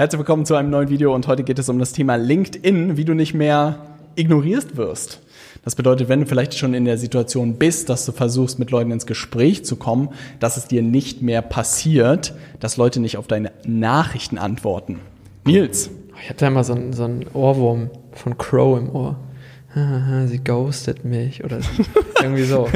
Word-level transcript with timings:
Herzlich 0.00 0.18
willkommen 0.18 0.46
zu 0.46 0.54
einem 0.54 0.70
neuen 0.70 0.88
Video 0.88 1.14
und 1.14 1.26
heute 1.28 1.44
geht 1.44 1.58
es 1.58 1.68
um 1.68 1.78
das 1.78 1.92
Thema 1.92 2.16
LinkedIn, 2.16 2.96
wie 2.96 3.04
du 3.04 3.12
nicht 3.12 3.34
mehr 3.34 3.80
ignorierst 4.16 4.78
wirst. 4.78 5.20
Das 5.62 5.74
bedeutet, 5.74 6.08
wenn 6.08 6.20
du 6.20 6.26
vielleicht 6.26 6.54
schon 6.54 6.72
in 6.72 6.86
der 6.86 6.96
Situation 6.96 7.56
bist, 7.56 7.90
dass 7.90 8.06
du 8.06 8.12
versuchst, 8.12 8.58
mit 8.58 8.70
Leuten 8.70 8.92
ins 8.92 9.04
Gespräch 9.04 9.62
zu 9.66 9.76
kommen, 9.76 10.08
dass 10.38 10.56
es 10.56 10.66
dir 10.66 10.80
nicht 10.80 11.20
mehr 11.20 11.42
passiert, 11.42 12.32
dass 12.60 12.78
Leute 12.78 12.98
nicht 12.98 13.18
auf 13.18 13.26
deine 13.26 13.52
Nachrichten 13.66 14.38
antworten. 14.38 15.00
Nils. 15.44 15.90
Ich 16.22 16.30
hatte 16.30 16.46
immer 16.46 16.64
so 16.64 16.72
einen, 16.72 16.94
so 16.94 17.04
einen 17.04 17.26
Ohrwurm 17.34 17.90
von 18.12 18.38
Crow 18.38 18.78
im 18.78 18.96
Ohr. 18.96 19.16
Sie 20.26 20.42
ghostet 20.42 21.04
mich 21.04 21.44
oder 21.44 21.60
irgendwie 22.20 22.42
so. 22.42 22.68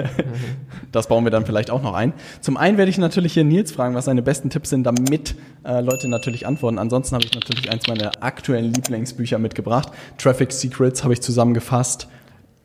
das 0.92 1.08
bauen 1.08 1.24
wir 1.24 1.32
dann 1.32 1.44
vielleicht 1.44 1.70
auch 1.70 1.82
noch 1.82 1.94
ein. 1.94 2.12
Zum 2.40 2.56
einen 2.56 2.78
werde 2.78 2.90
ich 2.90 2.98
natürlich 2.98 3.34
hier 3.34 3.42
Nils 3.42 3.72
fragen, 3.72 3.96
was 3.96 4.04
seine 4.04 4.22
besten 4.22 4.48
Tipps 4.48 4.70
sind, 4.70 4.84
damit 4.84 5.34
äh, 5.64 5.80
Leute 5.80 6.06
natürlich 6.08 6.46
antworten. 6.46 6.78
Ansonsten 6.78 7.16
habe 7.16 7.24
ich 7.24 7.34
natürlich 7.34 7.70
eins 7.72 7.88
meiner 7.88 8.22
aktuellen 8.22 8.72
Lieblingsbücher 8.72 9.38
mitgebracht. 9.38 9.90
Traffic 10.18 10.52
Secrets 10.52 11.02
habe 11.02 11.14
ich 11.14 11.20
zusammengefasst. 11.20 12.06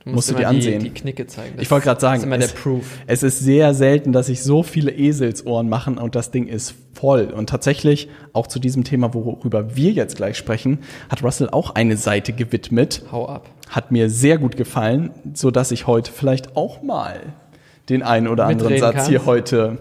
Du 0.03 0.11
musst, 0.11 0.29
musst 0.29 0.31
du 0.31 0.35
dir 0.35 0.47
ansehen. 0.47 0.79
Die, 0.79 0.89
die 0.89 0.93
Knicke 0.93 1.27
zeigen. 1.27 1.55
Das 1.55 1.63
ich 1.63 1.71
wollte 1.71 1.85
gerade 1.85 1.99
sagen, 1.99 2.19
ist 2.19 2.25
immer 2.25 2.37
es, 2.37 2.53
der 2.53 2.59
Proof. 2.59 2.85
es 3.05 3.21
ist 3.21 3.39
sehr 3.39 3.73
selten, 3.73 4.13
dass 4.13 4.27
sich 4.27 4.43
so 4.43 4.63
viele 4.63 4.91
Eselsohren 4.91 5.67
machen 5.67 5.97
und 5.97 6.15
das 6.15 6.31
Ding 6.31 6.47
ist 6.47 6.73
voll. 6.93 7.25
Und 7.25 7.49
tatsächlich, 7.49 8.09
auch 8.31 8.47
zu 8.47 8.59
diesem 8.59 8.85
Thema, 8.85 9.13
worüber 9.13 9.75
wir 9.75 9.91
jetzt 9.91 10.15
gleich 10.15 10.37
sprechen, 10.37 10.79
hat 11.09 11.21
Russell 11.21 11.49
auch 11.49 11.75
eine 11.75 11.97
Seite 11.97 12.31
gewidmet. 12.31 13.03
Hau 13.11 13.27
ab. 13.27 13.49
Hat 13.69 13.91
mir 13.91 14.09
sehr 14.09 14.37
gut 14.37 14.55
gefallen, 14.55 15.11
so 15.33 15.51
dass 15.51 15.71
ich 15.71 15.85
heute 15.85 16.11
vielleicht 16.11 16.55
auch 16.55 16.81
mal 16.81 17.33
den 17.89 18.01
einen 18.01 18.27
oder 18.27 18.45
anderen 18.45 18.73
Mitreden 18.73 18.81
Satz 18.81 18.95
kannst. 18.95 19.09
hier 19.09 19.25
heute 19.25 19.77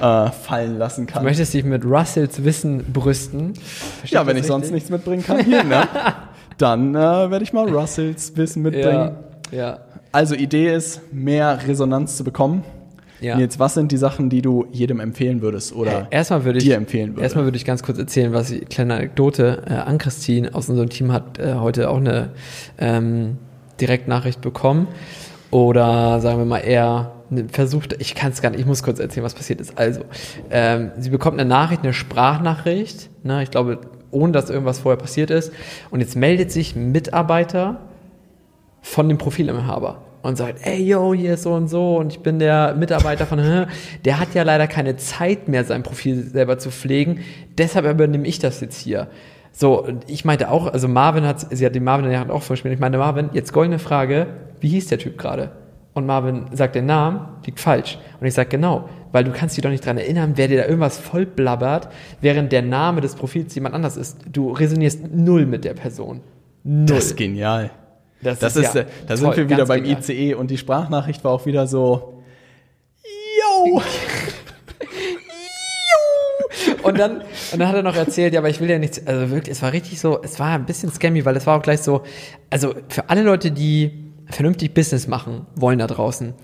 äh, 0.00 0.30
fallen 0.30 0.78
lassen 0.78 1.06
kann. 1.06 1.22
Du 1.22 1.28
möchtest 1.28 1.52
dich 1.52 1.64
mit 1.64 1.84
Russells 1.84 2.44
Wissen 2.44 2.84
brüsten. 2.92 3.54
Versteht 3.54 4.12
ja, 4.12 4.26
wenn 4.26 4.36
ich 4.36 4.42
richtig? 4.42 4.48
sonst 4.48 4.70
nichts 4.70 4.90
mitbringen 4.90 5.24
kann 5.24 5.44
hier, 5.44 5.64
ne? 5.64 5.88
dann 6.58 6.94
äh, 6.94 6.98
werde 6.98 7.42
ich 7.42 7.52
mal 7.52 7.68
Russells 7.68 8.36
Wissen 8.36 8.62
mitbringen. 8.62 8.92
Ja, 8.92 9.16
ja. 9.50 9.80
Also 10.12 10.34
Idee 10.34 10.74
ist, 10.74 11.12
mehr 11.12 11.58
Resonanz 11.66 12.16
zu 12.16 12.24
bekommen. 12.24 12.64
Ja. 13.20 13.36
Nils, 13.36 13.58
was 13.58 13.74
sind 13.74 13.90
die 13.90 13.96
Sachen, 13.96 14.30
die 14.30 14.42
du 14.42 14.66
jedem 14.70 15.00
empfehlen 15.00 15.42
würdest 15.42 15.74
oder 15.74 16.06
erstmal 16.10 16.44
würde 16.44 16.58
ich, 16.58 16.64
dir 16.64 16.76
empfehlen 16.76 17.10
würdest? 17.10 17.22
Erstmal 17.24 17.44
würde 17.44 17.56
ich 17.56 17.64
ganz 17.64 17.82
kurz 17.82 17.98
erzählen, 17.98 18.32
was 18.32 18.50
ich, 18.50 18.68
kleine 18.68 18.94
Anekdote. 18.94 19.64
Äh, 19.68 19.74
Ann-Christine 19.74 20.54
aus 20.54 20.68
unserem 20.68 20.88
Team 20.88 21.12
hat 21.12 21.38
äh, 21.38 21.54
heute 21.54 21.90
auch 21.90 21.96
eine 21.96 22.30
ähm, 22.78 23.38
Direktnachricht 23.80 24.40
bekommen. 24.40 24.86
Oder 25.50 26.20
sagen 26.20 26.38
wir 26.38 26.44
mal 26.44 26.58
eher 26.58 27.12
versucht, 27.50 27.96
ich 27.98 28.14
kann 28.14 28.32
es 28.32 28.40
gar 28.40 28.50
nicht, 28.50 28.60
ich 28.60 28.66
muss 28.66 28.82
kurz 28.82 28.98
erzählen, 29.00 29.24
was 29.24 29.34
passiert 29.34 29.60
ist. 29.60 29.76
Also, 29.78 30.02
ähm, 30.50 30.92
sie 30.98 31.10
bekommt 31.10 31.38
eine 31.38 31.48
Nachricht, 31.48 31.82
eine 31.82 31.92
Sprachnachricht, 31.92 33.10
ne, 33.22 33.42
ich 33.42 33.50
glaube, 33.50 33.80
ohne 34.10 34.32
dass 34.32 34.48
irgendwas 34.48 34.78
vorher 34.78 34.98
passiert 34.98 35.30
ist. 35.30 35.52
Und 35.90 36.00
jetzt 36.00 36.16
meldet 36.16 36.50
sich 36.50 36.74
ein 36.74 36.92
Mitarbeiter 36.92 37.80
von 38.80 39.08
dem 39.08 39.18
Profilinhaber 39.18 40.02
und 40.22 40.36
sagt, 40.36 40.66
ey, 40.66 40.82
yo, 40.82 41.14
hier 41.14 41.34
ist 41.34 41.44
so 41.44 41.54
und 41.54 41.68
so 41.68 41.96
und 41.96 42.12
ich 42.12 42.20
bin 42.20 42.38
der 42.38 42.74
Mitarbeiter 42.74 43.26
von, 43.26 43.38
der 44.04 44.20
hat 44.20 44.34
ja 44.34 44.42
leider 44.42 44.66
keine 44.66 44.96
Zeit 44.96 45.48
mehr, 45.48 45.64
sein 45.64 45.82
Profil 45.82 46.22
selber 46.22 46.58
zu 46.58 46.70
pflegen, 46.70 47.20
deshalb 47.56 47.86
übernehme 47.86 48.26
ich 48.26 48.38
das 48.38 48.60
jetzt 48.60 48.78
hier. 48.80 49.08
So, 49.52 49.82
und 49.82 50.08
ich 50.08 50.24
meinte 50.24 50.50
auch, 50.50 50.72
also 50.72 50.86
Marvin 50.86 51.24
hat, 51.24 51.46
sie 51.50 51.64
hat 51.64 51.74
den 51.74 51.84
Marvin 51.84 52.10
ja 52.10 52.28
auch 52.28 52.42
vorgespielt, 52.42 52.74
ich 52.74 52.80
meinte, 52.80 52.98
Marvin, 52.98 53.30
jetzt 53.32 53.52
goldene 53.52 53.78
Frage, 53.78 54.26
wie 54.60 54.68
hieß 54.68 54.88
der 54.88 54.98
Typ 54.98 55.18
gerade? 55.18 55.50
Und 55.94 56.06
Marvin 56.06 56.46
sagt 56.52 56.76
den 56.76 56.86
Namen, 56.86 57.20
liegt 57.44 57.58
falsch. 57.58 57.98
Und 58.20 58.26
ich 58.26 58.34
sage, 58.34 58.50
genau, 58.50 58.88
weil 59.10 59.24
du 59.24 59.32
kannst 59.32 59.56
dich 59.56 59.62
doch 59.62 59.70
nicht 59.70 59.84
dran 59.84 59.98
erinnern, 59.98 60.34
wer 60.36 60.46
dir 60.46 60.58
da 60.58 60.66
irgendwas 60.66 60.98
voll 60.98 61.26
blabbert, 61.26 61.88
während 62.20 62.52
der 62.52 62.62
Name 62.62 63.00
des 63.00 63.16
Profils 63.16 63.52
jemand 63.54 63.74
anders 63.74 63.96
ist. 63.96 64.18
Du 64.30 64.52
resonierst 64.52 65.12
null 65.12 65.46
mit 65.46 65.64
der 65.64 65.74
Person. 65.74 66.20
Null. 66.62 66.86
Das 66.86 67.06
ist 67.06 67.16
genial. 67.16 67.70
Das, 68.22 68.38
das 68.40 68.56
ist, 68.56 68.68
ist 68.68 68.74
ja, 68.74 68.82
da 68.82 68.88
toll, 69.06 69.16
sind 69.16 69.36
wir 69.36 69.48
wieder 69.48 69.66
beim 69.66 69.82
genial. 69.82 70.00
ICE 70.00 70.34
und 70.34 70.50
die 70.50 70.58
Sprachnachricht 70.58 71.22
war 71.24 71.32
auch 71.32 71.46
wieder 71.46 71.66
so, 71.66 72.22
yo! 73.40 73.82
und 76.82 76.98
dann, 76.98 77.20
und 77.52 77.58
dann 77.58 77.68
hat 77.68 77.76
er 77.76 77.82
noch 77.82 77.96
erzählt, 77.96 78.34
ja, 78.34 78.40
aber 78.40 78.48
ich 78.48 78.60
will 78.60 78.68
ja 78.68 78.78
nichts, 78.78 79.06
also 79.06 79.30
wirklich, 79.30 79.52
es 79.52 79.62
war 79.62 79.72
richtig 79.72 80.00
so, 80.00 80.20
es 80.22 80.38
war 80.40 80.50
ein 80.50 80.66
bisschen 80.66 80.90
scammy, 80.90 81.24
weil 81.24 81.36
es 81.36 81.46
war 81.46 81.58
auch 81.58 81.62
gleich 81.62 81.80
so, 81.80 82.02
also 82.50 82.74
für 82.88 83.08
alle 83.08 83.22
Leute, 83.22 83.50
die 83.50 84.12
vernünftig 84.26 84.74
Business 84.74 85.06
machen 85.06 85.46
wollen 85.54 85.78
da 85.78 85.86
draußen, 85.86 86.34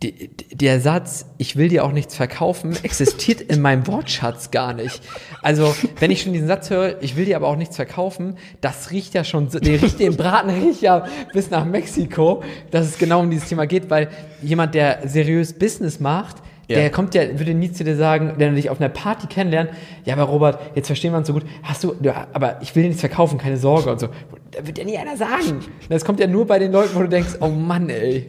der 0.00 0.80
Satz, 0.80 1.26
ich 1.38 1.56
will 1.56 1.68
dir 1.68 1.84
auch 1.84 1.92
nichts 1.92 2.14
verkaufen, 2.16 2.76
existiert 2.82 3.40
in 3.40 3.60
meinem 3.60 3.86
Wortschatz 3.86 4.50
gar 4.50 4.74
nicht. 4.74 5.00
Also, 5.40 5.74
wenn 6.00 6.10
ich 6.10 6.22
schon 6.22 6.32
diesen 6.32 6.48
Satz 6.48 6.70
höre, 6.70 7.02
ich 7.02 7.16
will 7.16 7.24
dir 7.24 7.36
aber 7.36 7.48
auch 7.48 7.56
nichts 7.56 7.76
verkaufen, 7.76 8.36
das 8.60 8.90
riecht 8.90 9.14
ja 9.14 9.24
schon, 9.24 9.48
der 9.50 9.82
riecht 9.82 10.00
den 10.00 10.16
Braten 10.16 10.50
riecht 10.50 10.82
ja 10.82 11.06
bis 11.32 11.50
nach 11.50 11.64
Mexiko, 11.64 12.42
dass 12.70 12.86
es 12.86 12.98
genau 12.98 13.20
um 13.20 13.30
dieses 13.30 13.48
Thema 13.48 13.66
geht, 13.66 13.88
weil 13.88 14.08
jemand, 14.42 14.74
der 14.74 15.00
seriös 15.06 15.52
Business 15.52 16.00
macht, 16.00 16.36
ja. 16.68 16.76
Der 16.76 16.90
kommt 16.90 17.14
ja, 17.14 17.38
würde 17.38 17.52
nie 17.52 17.70
zu 17.72 17.84
dir 17.84 17.96
sagen, 17.96 18.34
wenn 18.38 18.48
er 18.48 18.54
dich 18.54 18.70
auf 18.70 18.80
einer 18.80 18.88
Party 18.88 19.26
kennenlernt, 19.26 19.70
ja, 20.04 20.14
aber 20.14 20.22
Robert, 20.24 20.58
jetzt 20.74 20.86
verstehen 20.86 21.12
wir 21.12 21.18
uns 21.18 21.26
so 21.26 21.34
gut, 21.34 21.44
hast 21.62 21.84
du, 21.84 21.94
ja, 22.00 22.26
aber 22.32 22.62
ich 22.62 22.74
will 22.74 22.84
dir 22.84 22.88
nichts 22.88 23.00
verkaufen, 23.00 23.38
keine 23.38 23.58
Sorge 23.58 23.90
und 23.92 24.00
so. 24.00 24.08
Da 24.50 24.66
wird 24.66 24.78
ja 24.78 24.84
nie 24.84 24.96
einer 24.96 25.16
sagen. 25.16 25.60
Das 25.88 26.04
kommt 26.04 26.20
ja 26.20 26.26
nur 26.26 26.46
bei 26.46 26.58
den 26.58 26.72
Leuten, 26.72 26.94
wo 26.94 27.00
du 27.00 27.08
denkst, 27.08 27.34
oh 27.40 27.48
Mann, 27.48 27.90
ey. 27.90 28.28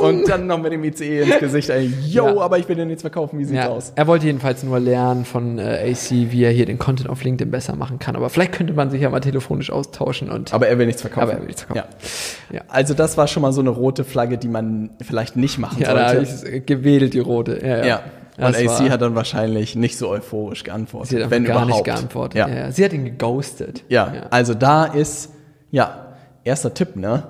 Und 0.00 0.28
dann 0.28 0.46
noch 0.46 0.58
mit 0.60 0.72
dem 0.72 0.82
ICE 0.84 1.22
ins 1.22 1.38
Gesicht, 1.38 1.70
ey, 1.70 1.92
yo, 2.06 2.26
ja. 2.26 2.36
aber 2.38 2.58
ich 2.58 2.68
will 2.68 2.76
dir 2.76 2.84
nichts 2.84 3.02
verkaufen, 3.02 3.38
wie 3.38 3.44
sieht's 3.44 3.64
ja. 3.64 3.68
aus? 3.68 3.92
Er 3.94 4.06
wollte 4.06 4.26
jedenfalls 4.26 4.62
nur 4.62 4.80
lernen 4.80 5.24
von 5.24 5.58
äh, 5.58 5.90
AC, 5.90 6.10
wie 6.10 6.44
er 6.44 6.50
hier 6.50 6.66
den 6.66 6.78
Content 6.78 7.08
auf 7.08 7.22
LinkedIn 7.22 7.50
besser 7.50 7.76
machen 7.76 7.98
kann. 7.98 8.16
Aber 8.16 8.28
vielleicht 8.30 8.52
könnte 8.52 8.72
man 8.72 8.90
sich 8.90 9.02
ja 9.02 9.10
mal 9.10 9.20
telefonisch 9.20 9.70
austauschen 9.70 10.30
und. 10.30 10.52
Aber 10.52 10.68
er 10.68 10.78
will 10.78 10.86
nichts 10.86 11.02
verkaufen. 11.02 11.22
Aber 11.22 11.32
er 11.32 11.38
will 11.40 11.46
nichts 11.46 11.62
verkaufen. 11.62 11.88
Ja. 12.52 12.62
Also 12.68 12.94
das 12.94 13.16
war 13.16 13.28
schon 13.28 13.42
mal 13.42 13.52
so 13.52 13.60
eine 13.60 13.70
rote 13.70 14.04
Flagge, 14.04 14.38
die 14.38 14.48
man 14.48 14.90
vielleicht 15.00 15.36
nicht 15.36 15.58
machen 15.58 15.80
ja, 15.80 16.10
sollte. 16.10 16.50
Ja, 16.50 16.58
gewählt, 16.64 17.14
die 17.14 17.20
rote. 17.20 17.60
Ja, 17.64 17.84
ja. 17.84 18.00
Und 18.36 18.56
AC 18.56 18.90
hat 18.90 19.00
dann 19.00 19.14
wahrscheinlich 19.14 19.76
nicht 19.76 19.96
so 19.96 20.08
euphorisch 20.08 20.64
geantwortet. 20.64 21.10
Sie 21.10 21.22
hat 21.22 21.30
wenn 21.30 21.44
gar 21.44 21.62
überhaupt. 21.62 21.72
nicht 21.72 21.84
geantwortet. 21.84 22.38
Ja. 22.38 22.48
ja. 22.48 22.72
Sie 22.72 22.84
hat 22.84 22.92
ihn 22.92 23.04
geghostet. 23.04 23.84
Ja. 23.88 24.12
ja, 24.12 24.22
also 24.30 24.54
da 24.54 24.86
ist, 24.86 25.30
ja, 25.70 26.16
erster 26.42 26.74
Tipp, 26.74 26.96
ne? 26.96 27.24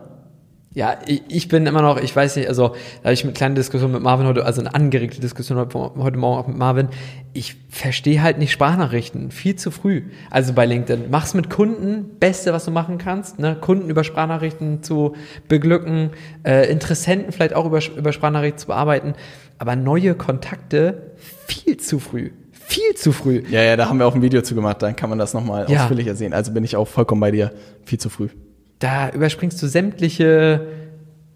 Ja, 0.74 0.98
ich 1.06 1.46
bin 1.46 1.66
immer 1.66 1.82
noch, 1.82 1.98
ich 1.98 2.14
weiß 2.14 2.34
nicht, 2.34 2.48
also 2.48 2.70
da 2.70 3.04
habe 3.04 3.12
ich 3.12 3.22
eine 3.22 3.32
kleine 3.32 3.54
Diskussion 3.54 3.92
mit 3.92 4.02
Marvin 4.02 4.26
heute, 4.26 4.44
also 4.44 4.60
eine 4.60 4.74
angeregte 4.74 5.20
Diskussion 5.20 5.56
heute 5.56 5.78
Morgen 5.78 6.24
auch 6.24 6.48
mit 6.48 6.56
Marvin. 6.56 6.88
Ich 7.32 7.54
verstehe 7.68 8.20
halt 8.22 8.38
nicht 8.38 8.50
Sprachnachrichten, 8.50 9.30
viel 9.30 9.54
zu 9.54 9.70
früh. 9.70 10.02
Also 10.30 10.52
bei 10.52 10.66
LinkedIn, 10.66 11.04
mach's 11.10 11.32
mit 11.32 11.48
Kunden, 11.48 12.18
Beste, 12.18 12.52
was 12.52 12.64
du 12.64 12.72
machen 12.72 12.98
kannst, 12.98 13.38
ne? 13.38 13.56
Kunden 13.60 13.88
über 13.88 14.02
Sprachnachrichten 14.02 14.82
zu 14.82 15.14
beglücken, 15.46 16.10
äh, 16.44 16.68
Interessenten 16.72 17.30
vielleicht 17.30 17.54
auch 17.54 17.66
über, 17.66 17.80
über 17.96 18.12
Sprachnachrichten 18.12 18.58
zu 18.58 18.66
bearbeiten, 18.66 19.14
aber 19.58 19.76
neue 19.76 20.16
Kontakte 20.16 21.12
viel 21.46 21.76
zu 21.76 22.00
früh 22.00 22.30
viel 22.66 22.94
zu 22.96 23.12
früh. 23.12 23.42
Ja, 23.50 23.62
ja, 23.62 23.76
da 23.76 23.88
haben 23.88 23.98
wir 23.98 24.06
auch 24.06 24.14
ein 24.16 24.22
Video 24.22 24.40
zu 24.40 24.54
gemacht, 24.56 24.82
dann 24.82 24.96
kann 24.96 25.08
man 25.08 25.18
das 25.18 25.34
nochmal 25.34 25.66
ja. 25.68 25.82
ausführlicher 25.82 26.16
sehen. 26.16 26.32
Also 26.32 26.50
bin 26.50 26.64
ich 26.64 26.76
auch 26.76 26.88
vollkommen 26.88 27.20
bei 27.20 27.30
dir, 27.30 27.52
viel 27.84 28.00
zu 28.00 28.08
früh 28.08 28.30
da 28.78 29.10
überspringst 29.10 29.62
du 29.62 29.66
sämtliche 29.66 30.66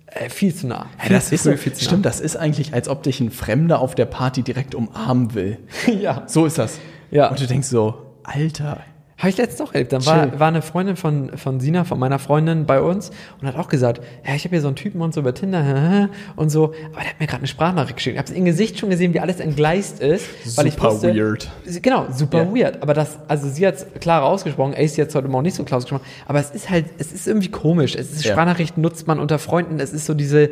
äh, 0.07 0.29
viel 0.29 0.55
zu 0.55 0.67
nah. 0.67 0.87
Viel 0.99 1.15
das 1.15 1.29
zu 1.29 1.35
ist 1.35 1.43
früh, 1.43 1.57
so, 1.57 1.81
stimmt, 1.81 2.05
nah. 2.05 2.11
das 2.11 2.21
ist 2.21 2.37
eigentlich, 2.37 2.75
als 2.75 2.89
ob 2.89 3.03
dich 3.03 3.21
ein 3.21 3.31
Fremder 3.31 3.81
auf 3.81 3.95
der 3.95 4.07
Party 4.07 4.43
direkt 4.43 4.75
umarmen 4.75 5.35
will. 5.35 5.59
ja. 6.01 6.25
So 6.27 6.47
ist 6.47 6.59
das. 6.59 6.79
Ja. 7.11 7.29
Und 7.29 7.41
du 7.41 7.47
denkst 7.47 7.69
so, 7.69 8.07
Alter, 8.25 8.81
habe 9.19 9.31
ich 9.31 9.37
letztens 9.37 9.69
auch 9.69 9.75
erlebt. 9.75 9.93
Dann 9.93 10.07
war, 10.07 10.39
war 10.39 10.47
eine 10.47 10.63
Freundin 10.63 10.95
von, 10.95 11.37
von 11.37 11.59
Sina, 11.59 11.83
von 11.83 11.99
meiner 11.99 12.21
Freundin 12.21 12.67
bei 12.67 12.81
uns 12.81 13.11
und 13.41 13.49
hat 13.49 13.57
auch 13.57 13.69
gesagt, 13.69 14.01
ja, 14.25 14.35
ich 14.37 14.45
habe 14.45 14.55
hier 14.55 14.61
so 14.61 14.69
einen 14.69 14.77
Typen 14.77 15.01
und 15.03 15.13
so 15.13 15.21
über 15.21 15.35
Tinder 15.35 16.09
und 16.37 16.51
so, 16.51 16.67
aber 16.93 17.01
der 17.01 17.11
hat 17.11 17.21
mir 17.21 17.27
gerade 17.27 17.39
eine 17.39 17.49
Sprachnachricht 17.49 17.97
geschickt. 17.97 18.15
Ich 18.15 18.23
habe 18.31 18.39
im 18.39 18.45
Gesicht 18.45 18.79
schon 18.79 18.91
gesehen, 18.91 19.15
wie 19.15 19.21
alles 19.21 19.41
entgleist 19.41 20.01
ist. 20.01 20.25
Super 20.45 20.57
weil 20.59 20.67
ich 20.69 20.81
wusste, 20.81 21.17
weird. 21.17 21.51
Genau, 21.83 22.07
super 22.13 22.45
yeah. 22.45 22.55
weird. 22.55 22.83
Aber 22.83 22.95
das, 22.95 23.19
also 23.27 23.49
sie 23.49 23.67
hat 23.67 23.75
es 23.75 23.87
klar 24.01 24.23
ausgesprochen, 24.23 24.75
Ace 24.77 24.97
jetzt 24.97 25.17
heute 25.17 25.27
Morgen 25.27 25.43
nicht 25.43 25.57
so 25.57 25.65
klar 25.65 25.79
ausgesprochen, 25.79 26.07
aber 26.27 26.39
es 26.39 26.51
ist 26.53 26.71
halt, 26.71 26.87
es 26.99 27.13
ist 27.13 27.27
irgendwie 27.27 27.51
komisch. 27.51 27.97
Es 27.97 28.13
ist, 28.13 28.25
yeah. 28.25 28.35
Sprachnachrichten 28.35 28.81
nutzt 28.81 29.09
man 29.09 29.19
unter 29.19 29.41
Freunden, 29.41 29.81
es 29.81 29.93
ist 29.93 30.07
so 30.07 30.15
diese 30.15 30.51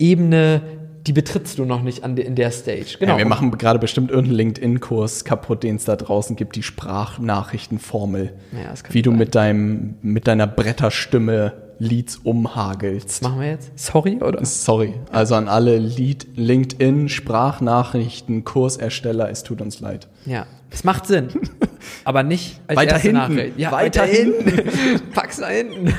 Ebene, 0.00 0.62
die 1.08 1.14
betrittst 1.14 1.58
du 1.58 1.64
noch 1.64 1.82
nicht 1.82 2.04
an 2.04 2.16
de, 2.16 2.26
in 2.26 2.34
der 2.34 2.50
Stage. 2.50 2.98
Genau. 3.00 3.12
Ja, 3.12 3.18
wir 3.18 3.24
machen 3.24 3.56
gerade 3.56 3.78
bestimmt 3.78 4.10
irgendeinen 4.10 4.36
LinkedIn-Kurs 4.36 5.24
kaputt, 5.24 5.62
den 5.62 5.76
es 5.76 5.86
da 5.86 5.96
draußen 5.96 6.36
gibt, 6.36 6.54
die 6.54 6.62
Sprachnachrichtenformel. 6.62 8.34
Ja, 8.52 8.74
wie 8.90 9.00
du 9.00 9.10
mit 9.10 9.34
deinem, 9.34 9.94
mit 10.02 10.28
deiner 10.28 10.46
Bretterstimme 10.46 11.54
Leads 11.78 12.16
umhagelst. 12.16 13.22
Machen 13.22 13.40
wir 13.40 13.48
jetzt? 13.48 13.70
Sorry, 13.78 14.18
oder? 14.20 14.44
Sorry. 14.44 14.94
Also 15.10 15.34
an 15.34 15.48
alle 15.48 15.78
Lead, 15.78 16.26
LinkedIn, 16.36 17.08
Sprachnachrichten, 17.08 18.44
Kursersteller, 18.44 19.30
es 19.30 19.44
tut 19.44 19.62
uns 19.62 19.80
leid. 19.80 20.08
Ja. 20.26 20.46
Es 20.70 20.84
macht 20.84 21.06
Sinn. 21.06 21.28
aber 22.04 22.22
nicht 22.22 22.60
als 22.66 22.76
weiter 22.76 22.92
erste 22.92 23.08
hinten. 23.08 23.34
Nachricht. 23.34 23.58
Ja, 23.58 23.72
weiter, 23.72 24.02
weiter 24.02 24.12
hinten. 24.12 25.10
Pack's 25.14 25.38
da 25.38 25.48
hinten. 25.48 25.94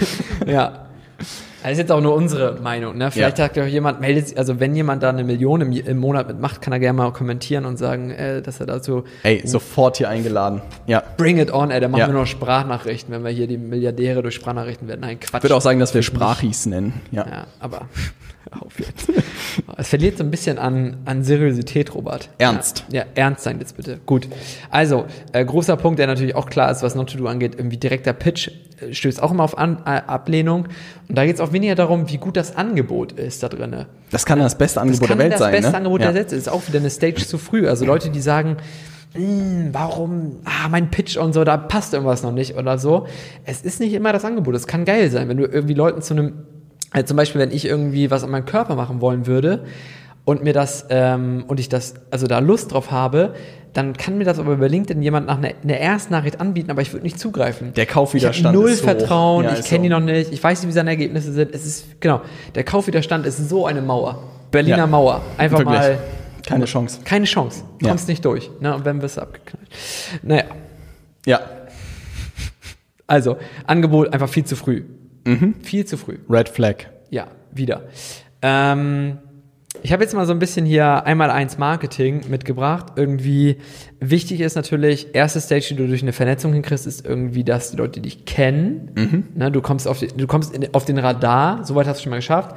ja. 0.45 0.85
Das 1.63 1.73
ist 1.73 1.77
jetzt 1.79 1.91
auch 1.91 2.01
nur 2.01 2.15
unsere 2.15 2.59
Meinung, 2.61 2.97
ne? 2.97 3.11
Vielleicht 3.11 3.38
Ja. 3.38 3.45
sagt 3.45 3.57
ja 3.57 3.63
auch 3.63 3.67
jemand, 3.67 4.00
meldet 4.01 4.29
sich, 4.29 4.38
also 4.38 4.59
wenn 4.59 4.75
jemand 4.75 5.03
da 5.03 5.09
eine 5.09 5.23
Million 5.23 5.61
im, 5.61 5.71
im 5.73 5.97
Monat 5.97 6.27
mitmacht, 6.27 6.61
kann 6.61 6.71
er 6.73 6.79
gerne 6.79 6.97
mal 6.97 7.11
kommentieren 7.11 7.65
und 7.65 7.77
sagen, 7.77 8.11
äh, 8.11 8.41
dass 8.41 8.59
er 8.59 8.65
dazu 8.65 9.03
Ey, 9.23 9.41
sofort 9.45 9.97
hier 9.97 10.09
eingeladen. 10.09 10.61
Ja. 10.88 11.03
bring 11.17 11.38
it 11.38 11.51
on, 11.51 11.69
ey, 11.71 11.79
dann 11.81 11.91
machen 11.91 12.00
Ja. 12.01 12.07
wir 12.07 12.13
nur 12.13 12.21
noch 12.21 12.27
Sprachnachrichten, 12.27 13.13
wenn 13.13 13.23
wir 13.23 13.31
hier 13.31 13.47
die 13.47 13.57
Milliardäre 13.57 14.21
durch 14.21 14.35
Sprachnachrichten 14.35 14.88
werden. 14.88 15.01
Nein, 15.01 15.19
Quatsch. 15.19 15.39
Ich 15.39 15.44
würde 15.44 15.56
auch 15.56 15.61
sagen, 15.61 15.79
dass 15.79 15.94
wir 15.94 16.01
Sprachis 16.01 16.65
nennen. 16.65 17.01
Ja. 17.11 17.25
Ja, 17.27 17.47
aber 17.59 17.81
auf 18.60 18.80
jetzt. 18.80 19.12
Es 19.78 19.90
verliert 19.90 20.18
so 20.18 20.24
ein 20.24 20.31
bisschen 20.31 20.57
an, 20.57 20.98
an 21.06 21.24
Seriosität, 21.24 21.94
Robert. 21.94 22.30
Ernst. 22.38 22.86
Ja, 22.90 23.01
ja, 23.01 23.07
ernst 23.16 23.44
sein 23.44 23.60
jetzt 23.60 23.78
bitte. 23.78 24.00
Gut. 24.06 24.28
Also, 24.69 25.06
äh, 25.34 25.44
großer 25.46 25.78
Punkt, 25.78 26.00
der 26.00 26.07
natürlich 26.07 26.36
auch 26.36 26.50
klar 26.50 26.72
ist, 26.72 26.81
was 26.84 26.96
Not 26.96 27.12
to 27.12 27.18
Do 27.18 27.28
angeht, 27.28 27.56
irgendwie 27.57 27.78
direkter 27.78 28.13
Pitch 28.13 28.50
äh, 28.81 28.94
stößt 28.94 29.22
auch 29.22 29.31
immer 29.31 29.44
auf 29.44 29.57
an, 29.57 29.80
äh, 29.86 30.01
Ablehnung. 30.07 30.68
Und 31.07 31.18
da 31.18 31.25
geht 31.25 31.36
es 31.36 31.42
auch 31.42 31.54
weniger 31.54 31.75
darum, 31.75 32.10
wie 32.10 32.18
gut 32.18 32.38
das 32.38 32.56
Angebot 32.56 33.12
ist 33.13 33.44
da 33.44 33.50
drinne. 33.50 33.88
Das 34.12 34.25
kann 34.25 34.40
das 34.40 34.57
beste 34.57 34.75
Das 34.75 34.84
Angebot 34.84 35.07
kann 35.10 35.18
der 35.18 35.25
Welt 35.25 35.34
das 35.34 35.40
sein. 35.40 35.51
beste 35.51 35.72
ne? 35.72 35.78
Angebot 35.78 36.01
ja. 36.01 36.07
der 36.07 36.16
Welt. 36.16 36.31
ist 36.31 36.50
auch 36.50 36.68
wieder 36.68 36.80
eine 36.80 36.90
Stage 36.90 37.25
zu 37.25 37.38
früh. 37.38 37.68
Also 37.68 37.86
Leute, 37.86 38.10
die 38.10 38.22
sagen, 38.22 38.57
"Hm, 39.13 39.69
warum, 39.72 40.38
ah, 40.46 40.69
mein 40.69 40.90
Pitch 40.92 41.18
und 41.18 41.34
so, 41.34 41.44
da 41.44 41.57
passt 41.57 41.94
irgendwas 41.94 42.24
noch 42.24 42.31
nicht 42.31 42.56
oder 42.56 42.78
so. 42.78 43.07
Es 43.46 43.62
ist 43.62 43.80
nicht 43.80 43.94
immer 43.94 44.13
das 44.13 44.25
Angebot. 44.25 44.56
Es 44.56 44.68
kann 44.68 44.86
geil 44.86 45.10
sein, 45.12 45.28
wenn 45.30 45.38
du 45.38 45.46
irgendwie 45.46 45.74
Leuten 45.74 46.01
zu 46.01 46.13
einem, 46.13 46.34
äh, 46.94 47.03
zum 47.03 47.18
Beispiel, 47.18 47.39
wenn 47.41 47.51
ich 47.51 47.65
irgendwie 47.65 48.09
was 48.12 48.24
an 48.24 48.31
meinem 48.31 48.45
Körper 48.45 48.75
machen 48.75 49.01
wollen 49.01 49.27
würde 49.27 49.65
und 50.25 50.44
mir 50.44 50.53
das, 50.53 50.86
ähm, 50.89 51.44
und 51.47 51.59
ich 51.59 51.69
das, 51.69 51.95
also 52.12 52.27
da 52.27 52.39
Lust 52.39 52.71
drauf 52.74 52.91
habe, 52.91 53.33
dann 53.74 53.94
kann 53.95 54.18
mir 54.18 54.24
das 54.24 54.39
aber 54.39 54.53
über 54.53 54.68
LinkedIn 54.68 55.01
jemand 55.03 55.27
nach 55.27 55.38
einer, 55.38 55.51
einer 55.63 55.77
Erstnachricht 55.77 56.41
anbieten, 56.41 56.71
aber 56.71 56.81
ich 56.81 56.91
würde 56.91 57.03
nicht 57.03 57.19
zugreifen. 57.19 57.74
Der 57.75 57.83
Ich 57.83 57.89
Kaufwiderstand 57.89 58.47
habe 58.47 58.57
null 58.57 58.69
ist 58.71 58.80
so 58.80 58.86
Vertrauen. 58.86 59.45
Ja, 59.45 59.53
ich 59.53 59.65
kenne 59.65 59.83
die 59.83 59.89
so. 59.89 60.00
noch 60.00 60.06
nicht, 60.06 60.31
ich 60.33 60.44
weiß 60.44 60.62
nicht, 60.62 60.69
wie 60.69 60.74
seine 60.74 60.89
Ergebnisse 60.89 61.31
sind. 61.31 61.53
Es 61.53 61.65
ist, 61.68 62.01
genau, 62.01 62.21
der 62.56 62.63
Kaufwiderstand 62.63 63.25
ist 63.27 63.47
so 63.50 63.68
eine 63.68 63.81
Mauer. 63.83 64.24
Berliner 64.50 64.77
Ja. 64.77 64.88
Mauer. 64.88 65.21
Einfach 65.38 65.59
Wirklich. 65.59 65.77
mal 65.77 66.00
Keine 66.44 66.65
Chance. 66.65 67.01
keine 67.06 67.25
Chance. 67.25 67.63
Ja. 67.81 67.89
Kommst 67.89 68.07
nicht 68.07 68.25
durch. 68.25 68.50
Ne? 68.59 68.74
Und 68.74 68.86
wenn 68.86 69.00
wirst 69.03 69.18
du 69.18 69.21
abgeknallt. 69.21 69.68
Naja, 70.24 70.45
Ja. 71.27 71.39
also, 73.06 73.38
Angebot 73.68 74.12
einfach 74.13 74.30
viel 74.30 74.45
zu 74.45 74.56
früh. 74.56 74.83
Mhm. 75.29 75.55
Viel 75.61 75.85
zu 75.85 75.97
früh. 75.97 76.17
Red 76.29 76.49
Flag. 76.49 76.85
Ja, 77.09 77.27
wieder. 77.51 77.83
Ähm, 78.41 79.19
ich 79.83 79.93
habe 79.93 80.03
jetzt 80.03 80.13
mal 80.13 80.25
so 80.25 80.33
ein 80.33 80.39
bisschen 80.39 80.65
hier 80.65 81.05
einmal 81.05 81.29
eins 81.29 81.57
Marketing 81.57 82.21
mitgebracht. 82.29 82.93
Irgendwie 82.95 83.57
wichtig 83.99 84.41
ist 84.41 84.55
natürlich, 84.55 85.13
erste 85.13 85.39
Stage, 85.39 85.67
die 85.69 85.75
du 85.75 85.87
durch 85.87 86.01
eine 86.01 86.11
Vernetzung 86.11 86.53
hinkriegst, 86.53 86.87
ist 86.87 87.05
irgendwie, 87.05 87.43
dass 87.43 87.71
die 87.71 87.77
Leute 87.77 88.01
dich 88.01 88.25
kennen. 88.25 88.91
Ne, 89.35 89.51
du 89.51 89.61
kommst, 89.61 89.87
auf, 89.87 89.99
die, 89.99 90.07
du 90.07 90.27
kommst 90.27 90.53
in, 90.55 90.73
auf 90.73 90.85
den 90.85 90.97
Radar, 90.97 91.63
soweit 91.63 91.87
hast 91.87 91.99
du 91.99 92.03
schon 92.03 92.09
mal 92.09 92.17
geschafft. 92.17 92.55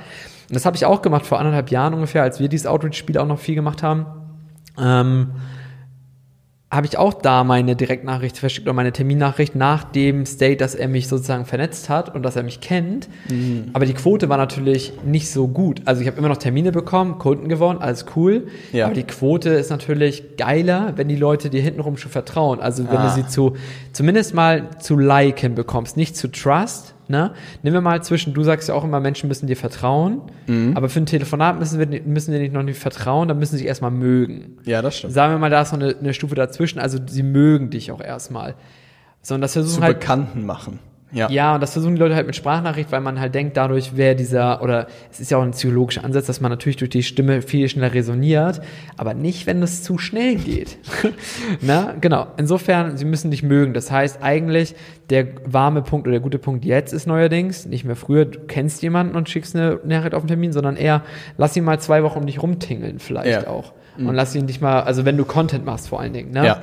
Und 0.49 0.55
das 0.55 0.65
habe 0.65 0.77
ich 0.77 0.85
auch 0.87 1.03
gemacht 1.03 1.27
vor 1.27 1.39
anderthalb 1.39 1.71
Jahren 1.71 1.95
ungefähr, 1.95 2.23
als 2.23 2.41
wir 2.41 2.49
dieses 2.49 2.67
Outreach-Spiel 2.67 3.19
auch 3.19 3.27
noch 3.27 3.39
viel 3.39 3.55
gemacht 3.55 3.83
haben. 3.83 4.07
Ähm, 4.79 5.33
habe 6.73 6.87
ich 6.87 6.97
auch 6.97 7.13
da 7.13 7.45
meine 7.45 7.77
Direktnachricht 7.77 8.39
verschickt 8.39 8.67
oder 8.67 8.73
meine 8.73 8.93
Terminnachricht 8.93 9.55
nach 9.55 9.85
dem 9.85 10.25
State, 10.25 10.57
dass 10.57 10.75
er 10.75 10.89
mich 10.89 11.07
sozusagen 11.07 11.45
vernetzt 11.45 11.91
hat 11.91 12.15
und 12.15 12.23
dass 12.23 12.35
er 12.35 12.43
mich 12.45 12.63
kennt. 12.63 13.09
Mhm. 13.29 13.67
Aber 13.75 13.85
die 13.85 13.93
Quote 13.93 14.31
war 14.31 14.39
natürlich 14.39 14.95
nicht 15.05 15.31
so 15.31 15.49
gut. 15.49 15.83
Also 15.85 16.01
ich 16.01 16.07
habe 16.07 16.17
immer 16.17 16.31
noch 16.31 16.39
Termine 16.39 16.73
bekommen, 16.73 17.19
Kunden 17.19 17.51
gewonnen, 17.51 17.79
alles 17.83 18.07
cool. 18.17 18.47
Ja. 18.73 18.87
Aber 18.87 18.95
die 18.95 19.03
Quote 19.03 19.51
ist 19.51 19.69
natürlich 19.69 20.39
geiler, 20.39 20.95
wenn 20.97 21.09
die 21.09 21.17
Leute 21.17 21.51
dir 21.51 21.61
hintenrum 21.61 21.99
schon 21.99 22.11
vertrauen. 22.11 22.59
Also 22.61 22.89
wenn 22.89 22.97
Ah. 22.97 23.15
du 23.15 23.23
sie 23.23 23.29
zu, 23.29 23.53
zumindest 23.93 24.33
mal 24.33 24.71
zu 24.81 24.97
liken 24.99 25.55
bekommst, 25.55 25.99
nicht 25.99 26.17
zu 26.17 26.29
trust. 26.29 26.92
Ne? 27.09 27.33
Nehmen 27.63 27.75
wir 27.75 27.81
mal 27.81 28.03
zwischen, 28.03 28.33
du 28.33 28.43
sagst 28.43 28.69
ja 28.69 28.75
auch 28.75 28.85
immer, 28.85 29.01
Menschen 29.01 29.29
müssen 29.29 29.47
dir 29.47 29.57
vertrauen, 29.57 30.23
Mhm. 30.47 30.77
aber 30.77 30.89
für 30.89 31.01
ein 31.01 31.07
Telefonat 31.07 31.59
müssen 31.59 31.79
wir 31.79 32.03
müssen 32.03 32.33
dir 32.33 32.39
nicht 32.39 32.53
noch 32.53 32.63
nicht 32.63 32.79
vertrauen, 32.79 33.29
dann 33.29 33.39
müssen 33.39 33.57
sie 33.59 33.67
erstmal 33.67 33.91
mögen. 33.91 34.59
Ja, 34.65 34.83
das 34.83 34.99
stimmt. 34.99 35.13
Sagen 35.13 35.35
wir 35.35 35.39
mal, 35.39 35.51
da 35.51 35.63
ist 35.63 35.73
noch 35.73 35.81
eine, 35.81 35.97
eine 35.99 36.15
Stufe 36.15 36.35
dazwischen, 36.35 36.79
also 36.79 36.99
sie 37.07 37.23
mögen 37.23 37.71
dich 37.71 37.91
auch 37.93 38.01
erstmal. 38.01 38.55
So, 39.21 39.35
und 39.35 39.41
das 39.41 39.53
versuchen 39.53 39.79
Zu 39.81 39.83
halt, 39.85 40.01
Bekannten 40.01 40.47
machen. 40.47 40.79
Ja. 41.13 41.29
ja, 41.31 41.55
und 41.55 41.61
das 41.61 41.73
versuchen 41.75 41.95
die 41.95 42.01
Leute 42.01 42.15
halt 42.15 42.27
mit 42.27 42.35
Sprachnachricht, 42.37 42.91
weil 42.91 43.01
man 43.03 43.21
halt 43.21 43.35
denkt, 43.35 43.57
dadurch 43.57 43.97
wäre 43.97 44.17
dieser, 44.17 44.63
oder 44.63 44.87
es 45.11 45.21
ist 45.21 45.31
ja 45.31 45.37
auch 45.39 45.43
ein 45.43 45.51
psychologischer 45.51 46.05
Ansatz, 46.05 46.27
dass 46.27 46.41
man 46.41 46.51
natürlich 46.51 46.77
durch 46.77 46.91
die 46.91 47.03
Stimme 47.03 47.43
viel 47.43 47.69
schneller 47.69 47.93
resoniert, 47.93 48.63
aber 48.97 49.13
nicht, 49.13 49.47
wenn 49.47 49.63
es 49.63 49.83
zu 49.83 49.99
schnell 49.99 50.37
geht. 50.37 50.79
Na, 51.61 51.95
genau. 52.01 52.29
Insofern, 52.39 52.97
sie 52.97 53.05
müssen 53.05 53.31
dich 53.31 53.43
mögen. 53.43 53.75
Das 53.75 53.91
heißt 53.91 54.23
eigentlich, 54.23 54.75
der 55.11 55.27
warme 55.45 55.83
Punkt 55.83 56.07
oder 56.07 56.13
der 56.13 56.21
gute 56.23 56.39
Punkt 56.39 56.65
jetzt 56.65 56.93
ist 56.93 57.07
neuerdings, 57.07 57.67
nicht 57.67 57.85
mehr 57.85 57.97
früher, 57.97 58.25
du 58.25 58.39
kennst 58.47 58.83
jemanden 58.83 59.15
und 59.15 59.29
schickst 59.29 59.55
eine 59.55 59.81
Nachricht 59.85 60.15
auf 60.15 60.23
den 60.23 60.29
Termin, 60.29 60.53
sondern 60.53 60.77
eher, 60.77 61.03
lass 61.37 61.55
ihn 61.57 61.65
mal 61.65 61.79
zwei 61.79 62.03
Wochen 62.03 62.21
um 62.21 62.27
dich 62.27 62.43
rumtingeln 62.43 62.99
vielleicht 62.99 63.43
Ja. 63.43 63.49
auch. 63.49 63.73
Und 63.99 64.15
lass 64.15 64.35
ihn 64.35 64.47
dich 64.47 64.63
mal, 64.63 64.81
also 64.81 65.05
wenn 65.05 65.19
du 65.19 65.27
Content 65.27 65.67
machst 65.67 65.89
vor 65.89 66.01
allen 66.01 66.15
Dingen, 66.15 66.31
ne? 66.31 66.47
Ja. 66.47 66.63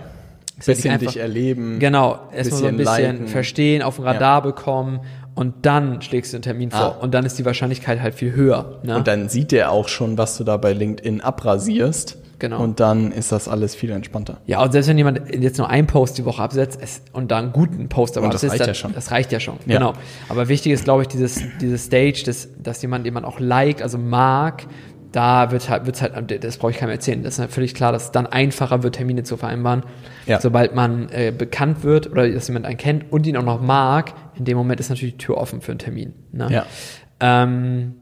Ja 0.60 0.74
Bisschen 0.74 1.00
dich 1.00 1.18
erleben. 1.18 1.80
Genau, 1.80 2.20
erstmal 2.34 2.60
so 2.60 2.66
ein 2.68 2.78
bisschen 2.78 3.12
liken. 3.14 3.28
verstehen, 3.28 3.82
auf 3.82 3.96
dem 3.96 4.06
Radar 4.06 4.42
bekommen 4.42 5.00
und 5.36 5.66
dann 5.66 6.02
schlägst 6.02 6.34
du 6.34 6.38
einen 6.38 6.42
Termin 6.44 6.72
vor. 6.72 6.98
Ah. 6.98 7.02
Und 7.02 7.14
dann 7.14 7.26
ist 7.26 7.40
die 7.40 7.46
Wahrscheinlichkeit 7.46 8.02
halt 8.02 8.14
viel 8.16 8.34
höher. 8.34 8.80
Ne? 8.84 8.96
Und 8.98 9.08
dann 9.08 9.30
sieht 9.30 9.52
der 9.54 9.72
auch 9.72 9.88
schon, 9.88 10.18
was 10.18 10.38
du 10.38 10.44
da 10.44 10.58
bei 10.58 10.74
LinkedIn 10.74 11.22
abrasierst. 11.22 12.18
Genau. 12.40 12.62
Und 12.64 12.80
dann 12.80 13.12
ist 13.12 13.34
das 13.34 13.50
alles 13.50 13.76
viel 13.76 13.90
entspannter. 13.92 14.38
ja, 14.46 14.64
und 14.64 14.72
selbst 14.72 14.88
wenn 14.88 14.98
jemand 14.98 15.22
jetzt 15.34 15.58
nur 15.58 15.70
einen 15.70 15.88
Post 15.88 16.18
die 16.18 16.24
Woche 16.24 16.42
absetzt 16.42 16.80
es, 16.82 17.02
und 17.12 17.32
da 17.32 17.38
einen 17.38 17.52
guten 17.52 17.90
Post 17.90 18.16
aber 18.18 18.28
Und 18.28 18.34
das 18.34 18.44
absetzt, 18.46 18.52
reicht 18.54 18.62
dann, 18.62 18.68
ja 18.70 18.74
schon. 18.76 18.94
Das 18.94 19.12
reicht 19.12 19.32
ja 19.34 19.40
schon, 19.42 19.56
Ja. 19.66 19.78
genau. 19.78 19.94
Aber 20.30 20.48
wichtig 20.48 20.72
ist, 20.72 20.86
glaube 20.86 21.02
ich, 21.02 21.10
dieses, 21.10 21.42
dieses 21.60 21.84
Stage, 21.86 22.24
dass, 22.26 22.48
dass 22.62 22.82
jemand, 22.82 23.06
den 23.06 23.14
man 23.14 23.26
auch 23.26 23.42
liked, 23.42 23.82
also 23.82 23.98
mag, 23.98 24.64
da 25.12 25.52
wird 25.52 25.70
halt, 25.70 25.86
wird's 25.86 26.02
halt, 26.02 26.44
das 26.44 26.58
brauche 26.58 26.72
ich 26.72 26.78
keinem 26.78 26.92
erzählen. 26.92 27.24
Das 27.24 27.40
ist 27.40 27.54
völlig 27.54 27.74
klar, 27.74 27.92
dass 27.92 28.06
es 28.06 28.12
dann 28.12 28.28
einfacher 28.28 28.84
wird, 28.84 28.96
Termine 28.96 29.24
zu 29.24 29.38
vereinbaren. 29.38 29.84
Ja. 30.26 30.40
Sobald 30.40 30.76
man 30.76 31.10
äh, 31.10 31.34
bekannt 31.36 31.84
wird 31.84 32.12
oder 32.12 32.30
dass 32.30 32.48
jemand 32.48 32.66
einen 32.66 32.78
kennt 32.78 33.12
und 33.12 33.26
ihn 33.26 33.38
auch 33.38 33.44
noch 33.44 33.62
mag, 33.62 34.14
in 34.36 34.46
dem 34.46 34.58
Moment 34.58 34.80
ist 34.80 34.90
natürlich 34.90 35.16
die 35.16 35.26
Tür 35.26 35.38
offen 35.38 35.62
für 35.62 35.72
einen 35.72 35.80
Termin. 35.80 36.14
Ne? 36.32 36.50
Ja. 36.52 36.66
Ähm, 37.20 37.96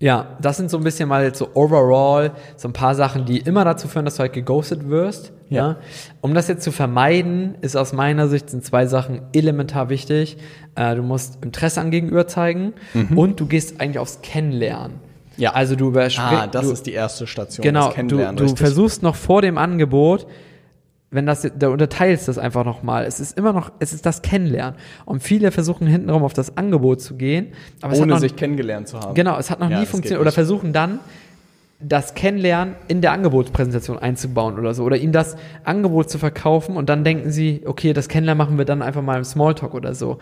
ja, 0.00 0.36
das 0.40 0.56
sind 0.56 0.70
so 0.70 0.76
ein 0.76 0.84
bisschen 0.84 1.08
mal 1.08 1.24
jetzt 1.24 1.38
so 1.38 1.50
overall 1.54 2.30
so 2.56 2.68
ein 2.68 2.72
paar 2.72 2.94
Sachen, 2.94 3.24
die 3.24 3.38
immer 3.38 3.64
dazu 3.64 3.88
führen, 3.88 4.04
dass 4.04 4.14
du 4.14 4.20
halt 4.20 4.32
geghostet 4.32 4.88
wirst. 4.88 5.32
Ja. 5.48 5.66
Ja. 5.66 5.76
Um 6.20 6.34
das 6.34 6.46
jetzt 6.46 6.62
zu 6.62 6.70
vermeiden, 6.70 7.56
ist 7.62 7.76
aus 7.76 7.92
meiner 7.92 8.28
Sicht 8.28 8.48
sind 8.48 8.64
zwei 8.64 8.86
Sachen 8.86 9.22
elementar 9.32 9.88
wichtig. 9.88 10.38
Äh, 10.76 10.94
du 10.94 11.02
musst 11.02 11.44
Interesse 11.44 11.80
an 11.80 11.90
Gegenüber 11.90 12.28
zeigen 12.28 12.74
und 13.16 13.40
du 13.40 13.46
gehst 13.46 13.80
eigentlich 13.80 13.98
aufs 13.98 14.22
Kennenlernen. 14.22 15.07
Ja. 15.38 15.52
Also 15.52 15.76
du 15.76 15.88
übersprichst. 15.88 16.42
Ah, 16.42 16.46
das 16.46 16.66
du, 16.66 16.72
ist 16.72 16.86
die 16.86 16.92
erste 16.92 17.26
Station. 17.26 17.62
Genau, 17.62 17.92
du, 17.92 18.32
du 18.34 18.56
versuchst 18.56 19.02
noch 19.02 19.14
vor 19.14 19.40
dem 19.40 19.56
Angebot, 19.56 20.26
wenn 21.10 21.24
das, 21.24 21.50
da 21.58 21.68
unterteilst 21.68 22.28
das 22.28 22.36
einfach 22.36 22.64
nochmal. 22.64 23.06
Es 23.06 23.18
ist 23.18 23.38
immer 23.38 23.52
noch, 23.52 23.72
es 23.78 23.92
ist 23.92 24.04
das 24.04 24.20
Kennenlernen. 24.20 24.78
Und 25.06 25.22
viele 25.22 25.50
versuchen 25.52 25.86
hintenrum 25.86 26.22
auf 26.22 26.34
das 26.34 26.56
Angebot 26.56 27.00
zu 27.00 27.16
gehen, 27.16 27.52
aber 27.80 27.96
ohne 27.96 28.06
noch, 28.06 28.18
sich 28.18 28.36
kennengelernt 28.36 28.88
zu 28.88 29.00
haben. 29.00 29.14
Genau, 29.14 29.38
es 29.38 29.50
hat 29.50 29.60
noch 29.60 29.70
Ja, 29.70 29.80
nie 29.80 29.86
funktioniert. 29.86 30.20
Oder 30.20 30.32
versuchen 30.32 30.72
dann, 30.72 30.98
das 31.80 32.14
Kennenlernen 32.14 32.74
in 32.88 33.00
der 33.02 33.12
Angebotspräsentation 33.12 33.98
einzubauen 33.98 34.58
oder 34.58 34.74
so. 34.74 34.82
Oder 34.82 34.96
ihm 34.96 35.12
das 35.12 35.36
Angebot 35.64 36.10
zu 36.10 36.18
verkaufen 36.18 36.76
und 36.76 36.88
dann 36.88 37.04
denken 37.04 37.30
sie, 37.30 37.62
okay, 37.64 37.92
das 37.92 38.08
Kennenlernen 38.08 38.38
machen 38.38 38.58
wir 38.58 38.64
dann 38.64 38.82
einfach 38.82 39.02
mal 39.02 39.16
im 39.16 39.24
Smalltalk 39.24 39.74
oder 39.74 39.94
so. 39.94 40.18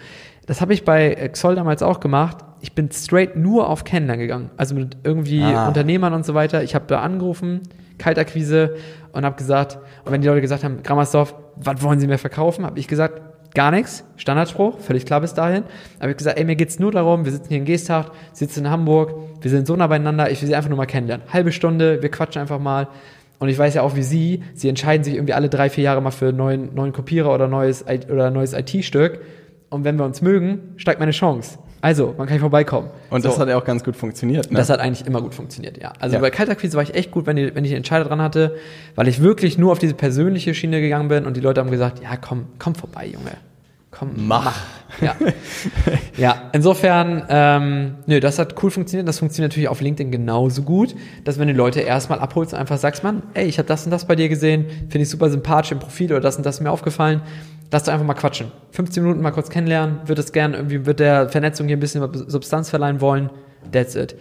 Das 0.46 0.60
habe 0.60 0.74
ich 0.74 0.84
bei 0.84 1.14
Xol 1.32 1.54
damals 1.54 1.82
auch 1.82 2.00
gemacht. 2.00 2.38
Ich 2.66 2.72
bin 2.72 2.90
straight 2.90 3.36
nur 3.36 3.70
auf 3.70 3.84
Kennenlernen 3.84 4.20
gegangen. 4.20 4.50
Also 4.56 4.74
mit 4.74 4.96
irgendwie 5.04 5.40
Ah. 5.40 5.68
Unternehmern 5.68 6.12
und 6.14 6.26
so 6.26 6.34
weiter. 6.34 6.64
Ich 6.64 6.74
habe 6.74 6.86
da 6.88 6.98
angerufen, 7.00 7.60
Kaltakquise 7.96 8.74
und 9.12 9.24
habe 9.24 9.36
gesagt, 9.36 9.78
und 10.04 10.10
wenn 10.10 10.20
die 10.20 10.26
Leute 10.26 10.40
gesagt 10.40 10.64
haben, 10.64 10.82
Grammersdorf, 10.82 11.36
was 11.54 11.80
wollen 11.80 12.00
Sie 12.00 12.08
mir 12.08 12.18
verkaufen, 12.18 12.66
habe 12.66 12.76
ich 12.80 12.88
gesagt, 12.88 13.22
gar 13.54 13.70
nichts, 13.70 14.02
Standardspruch, 14.16 14.80
völlig 14.80 15.06
klar 15.06 15.20
bis 15.20 15.32
dahin. 15.32 15.62
Aber 16.00 16.08
ich 16.08 16.14
hab 16.14 16.18
gesagt, 16.18 16.38
ey, 16.40 16.44
mir 16.44 16.56
geht's 16.56 16.80
nur 16.80 16.90
darum, 16.90 17.24
wir 17.24 17.30
sitzen 17.30 17.48
hier 17.50 17.58
in 17.58 17.64
Geesthacht, 17.66 18.10
sitzen 18.32 18.64
in 18.64 18.70
Hamburg, 18.70 19.14
wir 19.40 19.50
sind 19.50 19.68
so 19.68 19.76
nah 19.76 19.86
beieinander, 19.86 20.28
ich 20.28 20.42
will 20.42 20.48
sie 20.48 20.56
einfach 20.56 20.68
nur 20.68 20.76
mal 20.76 20.86
kennenlernen. 20.86 21.24
Halbe 21.32 21.52
Stunde, 21.52 22.02
wir 22.02 22.10
quatschen 22.10 22.42
einfach 22.42 22.58
mal. 22.58 22.88
Und 23.38 23.48
ich 23.48 23.56
weiß 23.56 23.74
ja 23.74 23.82
auch, 23.82 23.94
wie 23.94 24.02
Sie, 24.02 24.42
Sie 24.54 24.68
entscheiden 24.68 25.04
sich 25.04 25.14
irgendwie 25.14 25.34
alle 25.34 25.48
drei, 25.48 25.70
vier 25.70 25.84
Jahre 25.84 26.02
mal 26.02 26.10
für 26.10 26.28
einen 26.30 26.36
neuen, 26.36 26.74
neuen 26.74 26.92
Kopierer 26.92 27.32
oder 27.32 27.46
neues, 27.46 27.84
oder 28.10 28.30
neues 28.32 28.54
IT-Stück. 28.54 29.20
Und 29.70 29.84
wenn 29.84 29.96
wir 29.98 30.04
uns 30.04 30.20
mögen, 30.20 30.74
steigt 30.78 30.98
meine 30.98 31.12
Chance. 31.12 31.58
Also, 31.80 32.14
man 32.16 32.26
kann 32.26 32.34
hier 32.34 32.40
vorbeikommen. 32.40 32.88
Und 33.10 33.24
das 33.24 33.34
So. 33.34 33.40
hat 33.40 33.48
ja 33.48 33.56
auch 33.56 33.64
ganz 33.64 33.84
gut 33.84 33.96
funktioniert. 33.96 34.50
Ne? 34.50 34.56
Das 34.58 34.70
hat 34.70 34.80
eigentlich 34.80 35.06
immer 35.06 35.20
gut 35.22 35.34
funktioniert, 35.34 35.80
ja. 35.80 35.92
Also 36.00 36.16
Ja. 36.16 36.20
bei 36.20 36.30
Kaltakquise 36.30 36.74
war 36.76 36.82
ich 36.82 36.94
echt 36.94 37.10
gut, 37.10 37.26
wenn, 37.26 37.36
die, 37.36 37.54
wenn 37.54 37.64
ich 37.64 37.70
einen 37.70 37.78
Entscheider 37.78 38.04
dran 38.04 38.20
hatte, 38.22 38.56
weil 38.94 39.08
ich 39.08 39.20
wirklich 39.22 39.58
nur 39.58 39.72
auf 39.72 39.78
diese 39.78 39.94
persönliche 39.94 40.54
Schiene 40.54 40.80
gegangen 40.80 41.08
bin 41.08 41.26
und 41.26 41.36
die 41.36 41.40
Leute 41.40 41.60
haben 41.60 41.70
gesagt, 41.70 42.02
ja, 42.02 42.16
komm, 42.16 42.46
komm 42.58 42.74
vorbei, 42.74 43.06
Junge. 43.06 43.32
Komm, 43.92 44.10
Mach. 44.16 44.54
Ja, 45.00 45.14
ja 46.18 46.42
insofern, 46.52 47.22
ähm, 47.30 47.94
nö, 48.06 48.20
das 48.20 48.38
hat 48.38 48.62
cool 48.62 48.70
funktioniert. 48.70 49.08
Das 49.08 49.18
funktioniert 49.20 49.52
natürlich 49.52 49.68
auf 49.70 49.80
LinkedIn 49.80 50.12
genauso 50.12 50.62
gut, 50.62 50.94
dass 51.24 51.38
wenn 51.38 51.48
du 51.48 51.54
Leute 51.54 51.80
erstmal 51.80 52.18
abholst 52.18 52.52
und 52.52 52.58
einfach 52.58 52.76
sagst, 52.76 53.04
Mann, 53.04 53.22
ey, 53.34 53.46
ich 53.46 53.58
habe 53.58 53.68
das 53.68 53.84
und 53.86 53.90
das 53.90 54.06
bei 54.06 54.14
dir 54.16 54.28
gesehen, 54.28 54.66
finde 54.90 55.00
ich 55.04 55.08
super 55.08 55.30
sympathisch 55.30 55.72
im 55.72 55.78
Profil 55.78 56.12
oder 56.12 56.20
das 56.20 56.36
und 56.36 56.44
das 56.44 56.56
ist 56.56 56.60
mir 56.60 56.70
aufgefallen, 56.70 57.22
lass 57.70 57.84
doch 57.84 57.92
einfach 57.92 58.06
mal 58.06 58.14
quatschen. 58.14 58.52
15 58.72 59.02
Minuten 59.02 59.22
mal 59.22 59.30
kurz 59.32 59.50
kennenlernen, 59.50 60.00
wird 60.06 60.18
es 60.18 60.32
gern 60.32 60.54
irgendwie, 60.54 60.86
wird 60.86 61.00
der 61.00 61.28
Vernetzung 61.28 61.66
hier 61.66 61.76
ein 61.76 61.80
bisschen 61.80 62.02
Substanz 62.28 62.70
verleihen 62.70 63.00
wollen, 63.00 63.30
that's 63.72 63.94
it. 63.94 64.16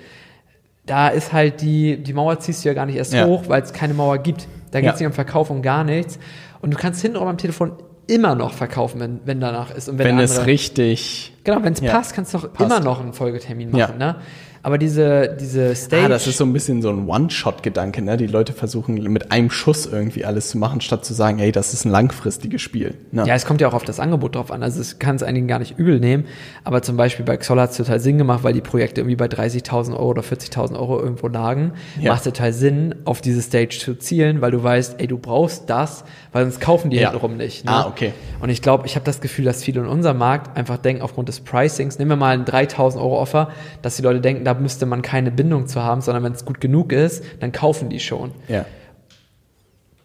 Da 0.85 1.07
ist 1.07 1.33
halt 1.33 1.61
die, 1.61 1.97
die 2.01 2.13
Mauer 2.13 2.39
ziehst 2.39 2.63
du 2.63 2.69
ja 2.69 2.75
gar 2.75 2.85
nicht 2.85 2.95
erst 2.95 3.13
Ja. 3.13 3.25
hoch, 3.25 3.43
weil 3.47 3.61
es 3.61 3.73
keine 3.73 3.93
Mauer 3.93 4.19
gibt. 4.19 4.47
Da 4.71 4.81
geht 4.81 4.93
es 4.93 4.99
Ja. 4.99 5.05
nicht 5.07 5.13
um 5.13 5.13
Verkauf 5.13 5.49
und 5.49 5.61
gar 5.61 5.83
nichts. 5.83 6.19
Und 6.61 6.73
du 6.73 6.77
kannst 6.77 7.01
hinten 7.01 7.17
auch 7.17 7.27
am 7.27 7.37
Telefon 7.37 7.73
immer 8.07 8.35
noch 8.35 8.53
verkaufen, 8.53 8.99
wenn, 8.99 9.19
wenn 9.25 9.39
danach 9.39 9.71
ist. 9.73 9.89
Und 9.89 9.97
wenn, 9.97 10.05
Wenn 10.07 10.19
es 10.19 10.45
richtig. 10.45 11.33
Genau, 11.45 11.63
wenn 11.63 11.71
es 11.73 11.79
Ja. 11.79 11.91
passt, 11.93 12.13
kannst 12.13 12.33
du 12.33 12.39
Passt. 12.39 12.59
immer 12.59 12.81
noch 12.81 12.99
einen 12.99 13.13
Folgetermin 13.13 13.71
machen. 13.71 13.79
Ja. 13.99 14.13
Ne? 14.13 14.15
Aber 14.63 14.79
diese, 14.79 15.37
diese 15.39 15.75
Stage. 15.75 16.05
Ah, 16.05 16.09
das 16.09 16.25
ist 16.25 16.37
so 16.39 16.43
ein 16.43 16.51
bisschen 16.51 16.81
so 16.81 16.89
ein 16.89 17.07
One-Shot-Gedanke, 17.07 18.01
ne? 18.01 18.17
Die 18.17 18.25
Leute 18.25 18.51
versuchen 18.51 18.95
mit 19.13 19.31
einem 19.31 19.51
Schuss 19.51 19.85
irgendwie 19.85 20.25
alles 20.25 20.49
zu 20.49 20.57
machen, 20.57 20.81
statt 20.81 21.05
zu 21.05 21.13
sagen, 21.13 21.37
hey, 21.37 21.51
das 21.51 21.71
ist 21.75 21.85
ein 21.85 21.91
langfristiges 21.91 22.63
Spiel. 22.63 22.95
Ne? 23.11 23.25
Ja, 23.27 23.35
es 23.35 23.45
kommt 23.45 23.61
ja 23.61 23.67
auch 23.67 23.75
auf 23.75 23.83
das 23.83 23.99
Angebot 23.99 24.33
drauf 24.33 24.49
an. 24.49 24.63
Also 24.63 24.81
es 24.81 24.97
kann 24.97 25.17
es 25.17 25.21
einigen 25.21 25.47
gar 25.47 25.59
nicht 25.59 25.77
übel 25.77 25.99
nehmen. 25.99 26.25
Aber 26.63 26.81
zum 26.81 26.97
Beispiel 26.97 27.23
bei 27.23 27.37
Xoll 27.37 27.59
hat 27.59 27.69
es 27.71 27.77
total 27.77 27.99
Sinn 27.99 28.17
gemacht, 28.17 28.43
weil 28.43 28.53
die 28.53 28.61
Projekte 28.61 29.01
irgendwie 29.01 29.15
bei 29.17 29.27
30.000 29.27 29.91
Euro 29.91 30.07
oder 30.09 30.23
40.000 30.23 30.73
Euro 30.79 30.99
irgendwo 30.99 31.27
lagen. 31.27 31.73
Ja. 32.01 32.13
Macht 32.13 32.23
total 32.23 32.51
Sinn, 32.51 32.95
auf 33.05 33.21
diese 33.21 33.43
Stage 33.43 33.77
zu 33.79 33.93
zielen, 33.93 34.41
weil 34.41 34.49
du 34.49 34.63
weißt, 34.63 34.95
ey, 34.97 35.05
du 35.05 35.19
brauchst 35.19 35.69
das, 35.69 36.05
weil 36.31 36.43
sonst 36.45 36.59
kaufen 36.59 36.89
die 36.89 36.97
Ja. 36.97 37.11
hintenrum 37.11 37.37
nicht. 37.37 37.65
Ne? 37.65 37.71
Ah, 37.71 37.85
okay. 37.85 38.13
Und 38.41 38.49
ich 38.49 38.63
glaube, 38.63 38.87
ich 38.87 38.95
habe 38.95 39.05
das 39.05 39.21
Gefühl, 39.21 39.45
dass 39.45 39.63
viele 39.63 39.81
in 39.81 39.85
unserem 39.87 40.17
Markt 40.17 40.57
einfach 40.57 40.77
denken, 40.77 41.03
aufgrund 41.03 41.29
des 41.29 41.34
Pricings, 41.39 41.99
nehmen 41.99 42.11
wir 42.11 42.15
mal 42.15 42.33
ein 42.33 42.45
3.000 42.45 42.97
Euro 42.97 43.19
Offer, 43.19 43.49
dass 43.81 43.95
die 43.95 44.01
Leute 44.01 44.21
denken, 44.21 44.45
da 44.45 44.53
müsste 44.53 44.85
man 44.85 45.01
keine 45.01 45.31
Bindung 45.31 45.67
zu 45.67 45.81
haben, 45.81 46.01
sondern 46.01 46.23
wenn 46.23 46.33
es 46.33 46.45
gut 46.45 46.61
genug 46.61 46.91
ist, 46.91 47.23
dann 47.39 47.51
kaufen 47.51 47.89
die 47.89 47.99
schon. 47.99 48.31
Ja. 48.47 48.65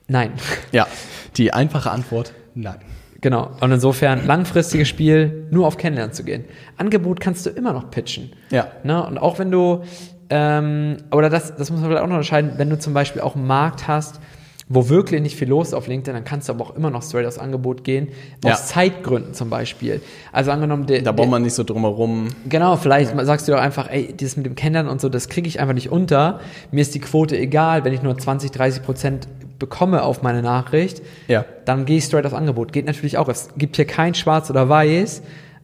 Nein. 0.08 0.32
ja. 0.72 0.86
Die 1.36 1.52
einfache 1.52 1.92
Antwort, 1.92 2.32
nein. 2.56 2.78
Genau. 3.20 3.50
Und 3.60 3.70
insofern 3.70 4.26
langfristiges 4.26 4.88
Spiel, 4.88 5.46
nur 5.50 5.66
auf 5.66 5.76
Kennenlernen 5.76 6.12
zu 6.12 6.24
gehen. 6.24 6.44
Angebot 6.76 7.20
kannst 7.20 7.46
du 7.46 7.50
immer 7.50 7.72
noch 7.72 7.90
pitchen. 7.90 8.32
Ja. 8.50 8.68
Ne? 8.82 9.04
Und 9.06 9.18
auch 9.18 9.38
wenn 9.38 9.50
du, 9.50 9.84
ähm, 10.30 10.96
oder 11.12 11.30
das, 11.30 11.54
das 11.54 11.70
muss 11.70 11.80
man 11.80 11.90
vielleicht 11.90 12.02
auch 12.02 12.08
noch 12.08 12.16
unterscheiden, 12.16 12.52
wenn 12.56 12.70
du 12.70 12.78
zum 12.78 12.94
Beispiel 12.94 13.22
auch 13.22 13.36
einen 13.36 13.46
Markt 13.46 13.88
hast, 13.88 14.20
wo 14.72 14.88
wirklich 14.88 15.20
nicht 15.20 15.34
viel 15.36 15.48
los 15.48 15.68
ist 15.68 15.74
auf 15.74 15.88
LinkedIn, 15.88 16.14
dann 16.14 16.24
kannst 16.24 16.48
du 16.48 16.52
aber 16.52 16.64
auch 16.64 16.76
immer 16.76 16.90
noch 16.90 17.02
straight 17.02 17.26
aufs 17.26 17.38
Angebot 17.38 17.82
gehen. 17.82 18.08
Ja. 18.44 18.52
Aus 18.52 18.68
Zeitgründen 18.68 19.34
zum 19.34 19.50
Beispiel. 19.50 20.00
Also 20.32 20.52
angenommen, 20.52 20.86
der, 20.86 21.02
Da 21.02 21.10
braucht 21.10 21.28
man 21.28 21.42
nicht 21.42 21.54
so 21.54 21.64
drumherum. 21.64 22.28
Genau, 22.48 22.76
vielleicht 22.76 23.12
sagst 23.26 23.48
du 23.48 23.52
doch 23.52 23.60
einfach, 23.60 23.90
ey, 23.90 24.12
dieses 24.12 24.36
mit 24.36 24.46
dem 24.46 24.54
Kennenlernen 24.54 24.90
und 24.90 25.00
so, 25.00 25.08
das 25.08 25.28
kriege 25.28 25.48
ich 25.48 25.58
einfach 25.58 25.74
nicht 25.74 25.90
unter. 25.90 26.38
Mir 26.70 26.82
ist 26.82 26.94
die 26.94 27.00
Quote 27.00 27.36
egal, 27.36 27.84
wenn 27.84 27.92
ich 27.92 28.02
nur 28.02 28.16
20, 28.16 28.52
30 28.52 28.82
Prozent 28.84 29.28
bekomme 29.58 30.04
auf 30.04 30.22
meine 30.22 30.40
Nachricht, 30.40 31.02
Ja. 31.26 31.44
dann 31.64 31.84
gehe 31.84 31.98
ich 31.98 32.04
straight 32.04 32.24
aufs 32.24 32.34
Angebot. 32.34 32.72
Geht 32.72 32.86
natürlich 32.86 33.18
auch. 33.18 33.28
Es 33.28 33.48
gibt 33.58 33.74
hier 33.74 33.86
kein 33.86 34.14
Schwarz 34.14 34.50
oder 34.50 34.68
Weiß, 34.68 35.22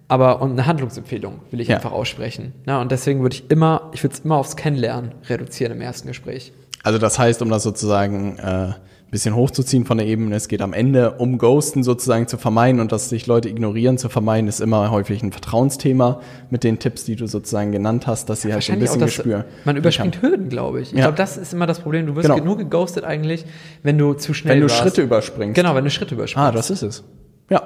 aber 0.08 0.42
und 0.42 0.50
eine 0.50 0.66
Handlungsempfehlung 0.66 1.40
will 1.52 1.60
ich 1.60 1.68
Ja. 1.68 1.76
einfach 1.76 1.92
aussprechen. 1.92 2.54
Ja, 2.66 2.80
und 2.80 2.90
deswegen 2.90 3.22
würde 3.22 3.36
ich 3.36 3.50
immer, 3.52 3.90
ich 3.94 4.02
würde 4.02 4.14
es 4.14 4.20
immer 4.25 4.36
aufs 4.36 4.56
Kennenlernen 4.56 5.12
reduzieren 5.28 5.72
im 5.72 5.80
ersten 5.80 6.08
Gespräch. 6.08 6.52
Also 6.82 6.98
das 6.98 7.18
heißt, 7.20 7.40
um 7.42 7.48
das 7.50 7.62
sozusagen 7.62 8.36
äh, 8.38 8.72
bisschen 9.10 9.34
hochzuziehen 9.36 9.84
von 9.84 9.98
der 9.98 10.06
Ebene, 10.06 10.34
es 10.34 10.48
geht 10.48 10.60
am 10.60 10.72
Ende 10.72 11.12
um 11.12 11.38
Ghosten 11.38 11.82
sozusagen 11.84 12.26
zu 12.26 12.38
vermeiden 12.38 12.80
und 12.80 12.90
dass 12.92 13.08
sich 13.08 13.26
Leute 13.26 13.48
ignorieren 13.48 13.98
zu 13.98 14.08
vermeiden, 14.08 14.48
ist 14.48 14.60
immer 14.60 14.90
häufig 14.90 15.22
ein 15.22 15.32
Vertrauensthema 15.32 16.20
mit 16.50 16.64
den 16.64 16.78
Tipps, 16.78 17.04
die 17.04 17.14
du 17.16 17.26
sozusagen 17.26 17.70
genannt 17.72 18.06
hast, 18.06 18.28
dass 18.28 18.42
sie 18.42 18.52
halt 18.52 18.64
so 18.64 18.72
ein 18.72 18.80
bisschen 18.80 19.02
auch 19.02 19.06
Gespür. 19.06 19.44
man 19.64 19.76
überspringt 19.76 20.22
Hürden, 20.22 20.48
glaube 20.48 20.80
ich. 20.80 20.88
Ich 20.92 20.98
Ja. 20.98 21.04
glaube, 21.04 21.16
das 21.18 21.36
ist 21.36 21.52
immer 21.54 21.66
das 21.66 21.80
Problem. 21.80 22.06
Du 22.06 22.16
wirst 22.16 22.28
Genau. 22.28 22.44
nur 22.44 22.58
geghostet 22.58 23.04
eigentlich, 23.04 23.44
wenn 23.82 23.96
du 23.96 24.14
zu 24.14 24.34
schnell 24.34 24.54
Wenn 24.54 24.60
du 24.62 24.68
warst. 24.68 24.80
Schritte 24.80 25.02
überspringst. 25.02 25.54
Genau, 25.54 25.75
wenn 25.75 25.84
du 25.84 25.90
Schritte 25.90 26.14
überspringst. 26.14 26.48
Ah, 26.48 26.50
das 26.52 26.70
ist 26.70 26.82
es. 26.82 27.04
Ja. 27.48 27.62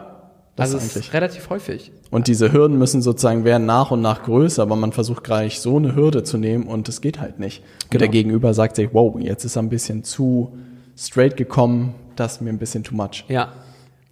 Das 0.57 0.75
also 0.75 0.99
ist 0.99 1.15
relativ 1.15 1.49
häufig. 1.49 1.91
Und 2.11 2.27
diese 2.27 2.53
Hürden 2.53 2.77
müssen 2.77 3.01
sozusagen 3.01 3.45
werden 3.45 3.65
nach 3.67 3.93
und 3.93 4.03
nach 4.03 4.25
größer, 4.25 4.61
aber 4.63 4.77
man 4.77 4.93
versucht 4.93 5.25
gleich 5.25 5.61
so 5.61 5.79
eine 5.79 5.95
Hürde 5.95 6.23
zu 6.23 6.37
nehmen 6.37 6.65
und 6.67 6.87
es 6.89 7.01
geht 7.01 7.19
halt 7.19 7.39
nicht. 7.39 7.63
Und 7.85 7.93
Genau. 7.93 7.99
der 8.01 8.09
Gegenüber 8.09 8.53
sagt 8.53 8.77
sich, 8.77 8.91
wow, 8.93 9.19
jetzt 9.19 9.45
ist 9.45 9.57
er 9.57 9.63
ein 9.63 9.71
bisschen 9.71 10.05
zu 10.05 10.59
straight 11.01 11.37
gekommen, 11.37 11.95
das 12.17 12.35
ist 12.35 12.41
mir 12.43 12.51
ein 12.51 12.59
bisschen 12.59 12.85
too 12.85 12.95
much. 12.95 13.25
Ja. 13.29 13.49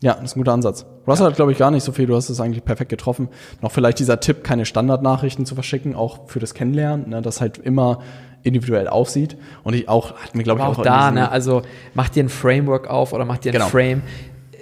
Ja, 0.01 0.15
das 0.15 0.25
ist 0.31 0.37
ein 0.37 0.41
guter 0.41 0.53
Ansatz. 0.53 0.87
Russell 1.09 1.27
hat, 1.27 1.35
glaube 1.35 1.51
ich, 1.51 1.59
gar 1.59 1.73
nicht 1.73 1.83
so 1.83 1.91
viel. 1.91 2.07
Du 2.07 2.15
hast 2.15 2.29
es 2.31 2.41
eigentlich 2.41 2.65
perfekt 2.65 2.89
getroffen. 2.89 3.29
Noch 3.63 3.73
vielleicht 3.73 3.99
dieser 3.99 4.21
Tipp, 4.21 4.45
keine 4.45 4.65
Standardnachrichten 4.65 5.45
zu 5.45 5.57
verschicken, 5.57 5.97
auch 5.97 6.29
für 6.29 6.39
das 6.39 6.55
Kennenlernen, 6.55 7.09
ne, 7.09 7.21
das 7.21 7.41
halt 7.41 7.59
immer 7.59 7.99
individuell 8.45 8.87
aussieht. 8.87 9.37
Und 9.65 9.75
ich 9.75 9.89
auch, 9.89 10.13
hat 10.15 10.37
mir, 10.37 10.45
glaube 10.45 10.61
ich, 10.61 10.67
auch, 10.67 10.79
auch 10.79 10.83
da, 10.83 11.11
ne, 11.11 11.31
also 11.33 11.63
mach 11.95 12.09
dir 12.11 12.23
ein 12.23 12.29
Framework 12.29 12.89
auf 12.89 13.13
oder 13.13 13.25
mach 13.25 13.39
dir 13.39 13.51
ein 13.51 13.55
Genau. 13.55 13.67
Frame. 13.67 14.03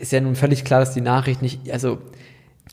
Ist 0.01 0.13
ja 0.13 0.21
nun 0.21 0.37
völlig 0.37 0.65
klar, 0.65 0.81
dass 0.81 0.95
die 0.95 1.03
Nachricht 1.03 1.43
nicht, 1.43 1.71
also, 1.71 1.99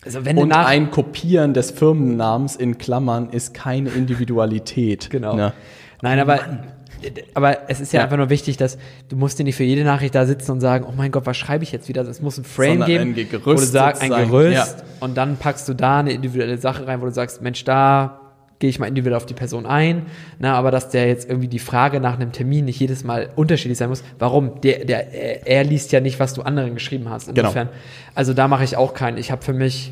also 0.05 0.24
wenn 0.24 0.38
Und 0.38 0.53
ein 0.53 0.89
Kopieren 0.89 1.53
des 1.53 1.72
Firmennamens 1.72 2.55
in 2.55 2.77
Klammern 2.77 3.29
ist 3.29 3.53
keine 3.53 3.89
Individualität. 3.89 5.10
Genau. 5.10 5.36
Ne? 5.36 5.51
Nein, 6.01 6.19
aber, 6.19 6.39
aber 7.33 7.69
es 7.69 7.79
ist 7.79 7.93
ja, 7.93 8.00
Ja. 8.00 8.03
einfach 8.05 8.17
nur 8.17 8.29
wichtig, 8.29 8.57
dass 8.57 8.77
du 9.10 9.15
musst 9.15 9.39
dir 9.39 9.43
nicht 9.43 9.55
für 9.55 9.63
jede 9.63 9.83
Nachricht 9.83 10.15
da 10.15 10.25
sitzen 10.25 10.51
und 10.51 10.62
sagen, 10.62 10.86
oh 10.88 10.93
mein 10.95 11.12
Gott, 11.12 11.25
was 11.25 11.38
schreibe 11.38 11.63
ich 11.63 11.72
jetzt 11.72 11.88
wieder? 11.89 12.01
Es 12.03 12.22
muss 12.22 12.38
ein 12.38 12.43
Frame 12.43 12.79
Sondern 12.79 12.88
geben, 12.88 13.15
ein 13.17 13.29
Gerüst 13.29 13.45
wo 13.45 13.51
du 13.53 13.57
sagst, 13.65 14.01
ein. 14.01 14.10
Gerüst 14.10 14.53
Ja. 14.55 14.83
und 15.00 15.15
dann 15.17 15.38
packst 15.38 15.67
du 15.69 15.74
da 15.74 16.00
eine 16.00 16.12
individuelle 16.13 16.57
Sache 16.57 16.88
rein, 16.88 17.01
wo 17.01 17.05
du 17.05 17.12
sagst, 17.12 17.41
Mensch, 17.41 17.63
da 17.63 18.19
gehe 18.60 18.69
ich 18.69 18.79
mal 18.79 18.86
individuell 18.88 19.17
auf 19.17 19.25
die 19.25 19.33
Person 19.33 19.65
ein, 19.65 20.05
na, 20.39 20.55
aber 20.55 20.72
dass 20.72 20.88
der 20.89 21.07
jetzt 21.07 21.27
irgendwie 21.27 21.50
die 21.50 21.60
Frage 21.60 22.00
nach 22.00 22.13
einem 22.15 22.31
Termin 22.31 22.63
nicht 22.65 22.79
jedes 22.79 23.03
Mal 23.03 23.29
unterschiedlich 23.36 23.77
sein 23.77 23.89
muss. 23.89 24.03
Warum? 24.19 24.62
Der, 24.62 24.86
der, 24.86 25.45
er- 25.45 25.63
liest 25.65 25.91
ja 25.91 26.00
nicht, 26.00 26.17
was 26.22 26.33
du 26.33 26.43
anderen 26.43 26.74
geschrieben 26.74 27.10
hast. 27.10 27.27
Genau. 27.27 27.41
Insofern, 27.50 27.67
also 28.15 28.33
da 28.33 28.48
mache 28.48 28.63
ich 28.63 28.77
auch 28.77 28.93
keinen. 28.93 29.17
Ich 29.17 29.31
habe 29.31 29.41
für 29.43 29.51
mich 29.51 29.91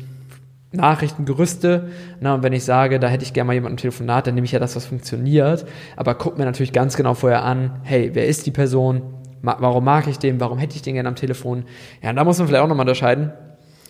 Nachrichtengerüste. 0.72 1.88
Na, 2.20 2.34
und 2.34 2.42
wenn 2.42 2.52
ich 2.52 2.64
sage, 2.64 2.98
da 2.98 3.08
hätte 3.08 3.24
ich 3.24 3.32
gerne 3.32 3.48
mal 3.48 3.52
jemanden 3.54 3.76
Telefonat, 3.76 4.26
dann 4.26 4.34
nehme 4.34 4.44
ich 4.44 4.52
ja 4.52 4.58
das, 4.58 4.74
was 4.76 4.86
funktioniert. 4.86 5.66
Aber 5.96 6.14
guck 6.14 6.38
mir 6.38 6.44
natürlich 6.44 6.72
ganz 6.72 6.96
genau 6.96 7.14
vorher 7.14 7.44
an, 7.44 7.80
hey, 7.82 8.10
wer 8.14 8.26
ist 8.26 8.46
die 8.46 8.50
Person? 8.50 9.02
Ma 9.42 9.56
warum 9.58 9.84
mag 9.84 10.06
ich 10.06 10.18
den? 10.18 10.40
Warum 10.40 10.58
hätte 10.58 10.76
ich 10.76 10.82
den 10.82 10.94
gerne 10.94 11.08
am 11.08 11.16
Telefon? 11.16 11.64
Ja, 12.02 12.10
und 12.10 12.16
da 12.16 12.24
muss 12.24 12.38
man 12.38 12.46
vielleicht 12.46 12.62
auch 12.62 12.68
nochmal 12.68 12.84
unterscheiden. 12.84 13.32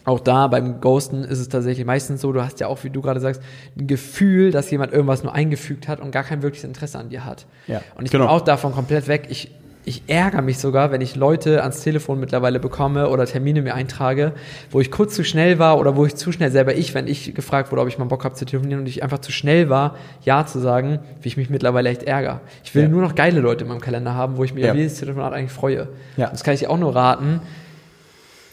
Auch 0.05 0.19
da 0.19 0.49
beim 0.49 0.81
Ghosten 0.81 1.23
ist 1.23 1.39
es 1.39 1.49
tatsächlich 1.49 1.87
meistens 1.87 2.21
so, 2.21 2.33
du 2.33 2.43
hast 2.43 2.59
ja 2.59 2.67
auch, 2.67 2.83
wie 2.83 2.91
du 2.91 3.01
gerade 3.03 3.21
sagst, 3.21 3.41
ein 3.79 3.87
Gefühl, 3.87 4.51
dass 4.51 4.71
jemand 4.71 4.93
irgendwas 4.93 5.23
nur 5.23 5.33
eingefügt 5.33 5.87
hat 5.87 6.01
und 6.01 6.11
gar 6.11 6.25
kein 6.25 6.43
wirkliches 6.43 6.65
Interesse 6.67 6.99
an 6.99 7.09
dir 7.11 7.25
hat. 7.25 7.47
Ja, 7.69 7.83
Und 7.95 8.07
ich 8.07 8.11
genau. 8.11 8.25
bin 8.25 8.33
auch 8.33 8.41
davon 8.41 8.73
komplett 8.73 9.07
weg. 9.07 9.27
Ich, 9.29 9.53
ich 9.85 10.05
ärgere 10.07 10.43
mich 10.43 10.59
sogar, 10.59 10.93
wenn 10.93 11.01
ich 11.01 11.17
Leute 11.17 11.63
ans 11.63 11.81
Telefon 11.83 12.21
mittlerweile 12.21 12.61
bekomme 12.61 13.09
oder 13.09 13.27
Termine 13.27 13.63
mir 13.63 13.75
eintrage, 13.75 14.33
wo 14.71 14.81
ich 14.81 14.91
kurz 14.93 15.15
zu 15.15 15.25
schnell 15.25 15.59
war 15.59 15.79
oder 15.79 15.97
wo 15.97 16.07
ich 16.07 16.15
zu 16.15 16.31
schnell 16.31 16.53
selber 16.53 16.75
ich, 16.75 16.95
wenn 16.95 17.09
ich 17.09 17.35
gefragt 17.35 17.73
wurde, 17.73 17.83
ob 17.83 17.89
ich 17.89 17.99
mal 17.99 18.05
Bock 18.05 18.25
habe 18.25 18.35
zu 18.35 18.45
telefonieren 18.45 18.81
und 18.83 18.87
ich 18.87 19.03
einfach 19.03 19.19
zu 19.19 19.33
schnell 19.33 19.69
war, 19.71 19.97
Ja 20.23 20.47
zu 20.47 20.61
sagen, 20.61 21.01
wie 21.21 21.29
ich 21.29 21.37
mich 21.37 21.51
mittlerweile 21.51 21.91
echt 21.91 22.05
ärgere. 22.05 22.41
Ich 22.63 22.75
will 22.75 22.85
Ja. 22.85 22.89
nur 22.89 23.03
noch 23.03 23.15
geile 23.17 23.41
Leute 23.41 23.65
in 23.65 23.69
meinem 23.71 23.81
Kalender 23.81 24.15
haben, 24.15 24.37
wo 24.37 24.45
ich 24.45 24.55
mich 24.55 24.65
Ja. 24.65 24.73
jedes 24.73 25.01
Telefonat 25.01 25.33
eigentlich 25.33 25.51
freue. 25.53 25.89
Ja. 26.17 26.29
Das 26.31 26.45
kann 26.45 26.55
ich 26.55 26.61
dir 26.61 26.71
auch 26.71 26.79
nur 26.79 26.95
raten. 26.95 27.41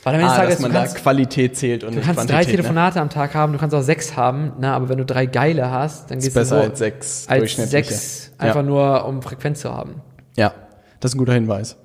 Weil 0.03 0.15
am 0.15 0.21
Ende 0.21 0.31
Ah, 0.33 0.37
Tages, 0.37 0.55
dass 0.55 0.61
man 0.61 0.71
du 0.71 0.75
da 0.77 0.83
kannst, 0.83 0.95
Qualität 0.97 1.57
zählt 1.57 1.83
und 1.83 1.93
du 1.95 2.01
kannst 2.01 2.21
drei 2.21 2.25
Quantität. 2.25 2.47
Ne? 2.47 2.51
Telefonate 2.61 3.01
am 3.01 3.09
Tag 3.09 3.35
haben, 3.35 3.51
du 3.53 3.59
kannst 3.59 3.75
auch 3.75 3.81
sechs 3.81 4.15
haben, 4.15 4.53
na, 4.59 4.73
aber 4.73 4.89
wenn 4.89 4.97
du 4.97 5.05
drei 5.05 5.25
geile 5.25 5.69
hast, 5.69 6.09
dann 6.09 6.19
gehst 6.19 6.35
du 6.35 6.39
besser 6.39 6.55
so 6.55 6.61
als 6.69 6.79
sechs 6.79 7.27
als 7.27 7.55
sechs, 7.69 8.31
einfach 8.37 8.55
ja. 8.55 8.63
nur 8.63 9.05
um 9.05 9.21
Frequenz 9.21 9.59
zu 9.59 9.71
haben. 9.75 9.95
Ja, 10.37 10.53
das 10.99 11.11
ist 11.11 11.15
ein 11.15 11.19
guter 11.19 11.33
Hinweis. 11.33 11.77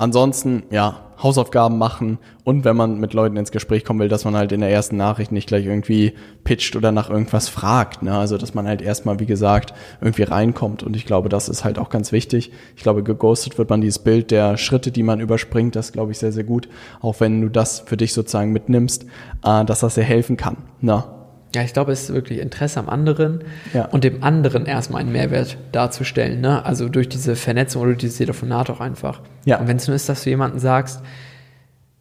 Ansonsten, 0.00 0.62
ja, 0.70 1.10
Hausaufgaben 1.22 1.76
machen 1.76 2.16
und 2.44 2.64
wenn 2.64 2.74
man 2.74 2.98
mit 2.98 3.12
Leuten 3.12 3.36
ins 3.36 3.52
Gespräch 3.52 3.84
kommen 3.84 4.00
will, 4.00 4.08
dass 4.08 4.24
man 4.24 4.34
halt 4.34 4.52
in 4.52 4.60
der 4.60 4.70
ersten 4.70 4.96
Nachricht 4.96 5.32
nicht 5.32 5.46
gleich 5.46 5.66
irgendwie 5.66 6.14
pitcht 6.42 6.74
oder 6.74 6.90
nach 6.92 7.10
irgendwas 7.10 7.50
fragt. 7.50 8.02
Ne? 8.02 8.16
Also, 8.16 8.38
dass 8.38 8.54
man 8.54 8.66
halt 8.66 8.80
erstmal, 8.80 9.20
wie 9.20 9.26
gesagt, 9.26 9.74
irgendwie 10.00 10.22
reinkommt. 10.22 10.82
Und 10.82 10.96
ich 10.96 11.04
glaube, 11.04 11.28
das 11.28 11.50
ist 11.50 11.64
halt 11.64 11.78
auch 11.78 11.90
ganz 11.90 12.12
wichtig. 12.12 12.50
Ich 12.76 12.82
glaube, 12.82 13.02
geghostet 13.02 13.58
wird 13.58 13.68
man 13.68 13.82
dieses 13.82 13.98
Bild 13.98 14.30
der 14.30 14.56
Schritte, 14.56 14.90
die 14.90 15.02
man 15.02 15.20
überspringt, 15.20 15.76
das 15.76 15.92
glaube 15.92 16.12
ich 16.12 16.18
sehr, 16.18 16.32
sehr 16.32 16.44
gut. 16.44 16.70
Auch 17.02 17.20
wenn 17.20 17.42
du 17.42 17.50
das 17.50 17.80
für 17.80 17.98
dich 17.98 18.14
sozusagen 18.14 18.52
mitnimmst, 18.52 19.04
äh, 19.44 19.66
dass 19.66 19.80
das 19.80 19.96
sehr 19.96 20.04
helfen 20.04 20.38
kann. 20.38 20.56
Ne? 20.80 21.04
Ja, 21.54 21.62
ich 21.62 21.72
glaube, 21.72 21.90
es 21.92 22.02
ist 22.04 22.14
wirklich 22.14 22.38
Interesse 22.38 22.78
am 22.78 22.88
anderen 22.88 23.42
Ja. 23.72 23.86
und 23.86 24.04
dem 24.04 24.22
anderen 24.22 24.66
erstmal 24.66 25.00
einen 25.00 25.12
Mehrwert 25.12 25.56
darzustellen. 25.72 26.40
Ne? 26.40 26.64
Also 26.64 26.88
durch 26.88 27.08
diese 27.08 27.34
Vernetzung 27.36 27.82
oder 27.82 27.90
durch 27.92 27.98
dieses 28.02 28.18
Telefonat 28.18 28.70
auch 28.70 28.80
einfach. 28.80 29.20
Ja. 29.44 29.58
Und 29.58 29.66
wenn 29.68 29.76
es 29.76 29.86
nur 29.88 29.96
ist, 29.96 30.08
dass 30.08 30.22
du 30.24 30.30
jemanden 30.30 30.58
sagst, 30.60 31.02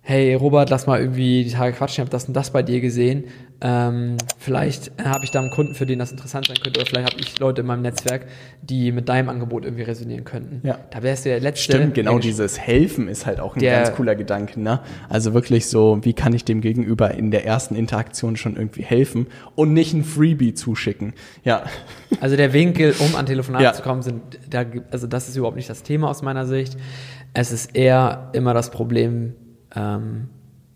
hey 0.02 0.34
Robert, 0.36 0.70
lass 0.70 0.88
mal 0.88 1.00
irgendwie 1.00 1.44
die 1.44 1.52
Tage 1.52 1.74
quatschen, 1.74 1.96
ich 1.96 2.00
habe 2.02 2.10
das 2.10 2.26
und 2.26 2.34
das 2.36 2.52
bei 2.52 2.64
dir 2.64 2.80
gesehen 2.82 3.26
ähm, 3.62 4.16
vielleicht 4.38 4.92
habe 5.04 5.26
ich 5.26 5.32
da 5.32 5.40
einen 5.40 5.50
Kunden, 5.50 5.76
für 5.76 5.86
den 5.86 6.00
das 6.00 6.12
interessant 6.12 6.48
sein 6.48 6.56
könnte, 6.64 6.80
oder 6.80 6.88
vielleicht 6.90 7.12
habe 7.12 7.22
ich 7.22 7.38
Leute 7.40 7.62
in 7.62 7.68
meinem 7.68 7.82
Netzwerk, 7.82 8.26
die 8.62 8.92
mit 8.94 9.10
deinem 9.10 9.28
Angebot 9.28 9.66
irgendwie 9.66 9.84
resonieren 9.84 10.24
könnten. 10.24 10.66
Ja. 10.66 10.80
Da 10.92 11.04
wärst 11.04 11.26
du 11.26 11.30
der 11.30 11.42
letzte. 11.42 11.64
Stimmt, 11.74 11.94
genau 11.94 12.20
dieses 12.20 12.58
Helfen 12.58 13.08
ist 13.10 13.26
halt 13.26 13.40
auch 13.42 13.56
ein 13.56 13.60
Der- 13.60 13.84
ganz 13.84 13.96
cooler 13.96 14.16
Gedanke, 14.16 14.60
ne? 14.62 14.80
Also 15.10 15.34
wirklich 15.34 15.68
so, 15.68 16.00
wie 16.04 16.14
kann 16.14 16.32
ich 16.34 16.46
dem 16.46 16.62
Gegenüber 16.62 17.12
in 17.12 17.32
der 17.32 17.46
ersten 17.46 17.76
Interaktion 17.76 18.38
schon 18.38 18.56
irgendwie 18.56 18.84
helfen 18.84 19.28
und 19.56 19.74
nicht 19.74 19.94
ein 19.94 20.04
Freebie 20.06 20.54
zuschicken. 20.54 21.14
Ja, 21.44 21.64
Also 22.22 22.36
der 22.38 22.54
Winkel, 22.54 22.96
um 23.00 23.16
an 23.16 23.26
Telefonate 23.26 23.64
Ja. 23.66 23.74
zu 23.74 23.82
kommen, 23.82 24.02
sind, 24.02 24.22
da, 24.50 24.64
also 24.92 25.06
das 25.06 25.28
ist 25.30 25.36
überhaupt 25.36 25.58
nicht 25.58 25.70
das 25.70 25.84
Thema 25.84 26.10
aus 26.10 26.22
meiner 26.22 26.46
Sicht. 26.46 26.78
Es 27.34 27.52
ist 27.52 27.76
eher 27.76 28.30
immer 28.34 28.54
das 28.54 28.72
Problem, 28.72 29.36
ähm, 29.76 30.30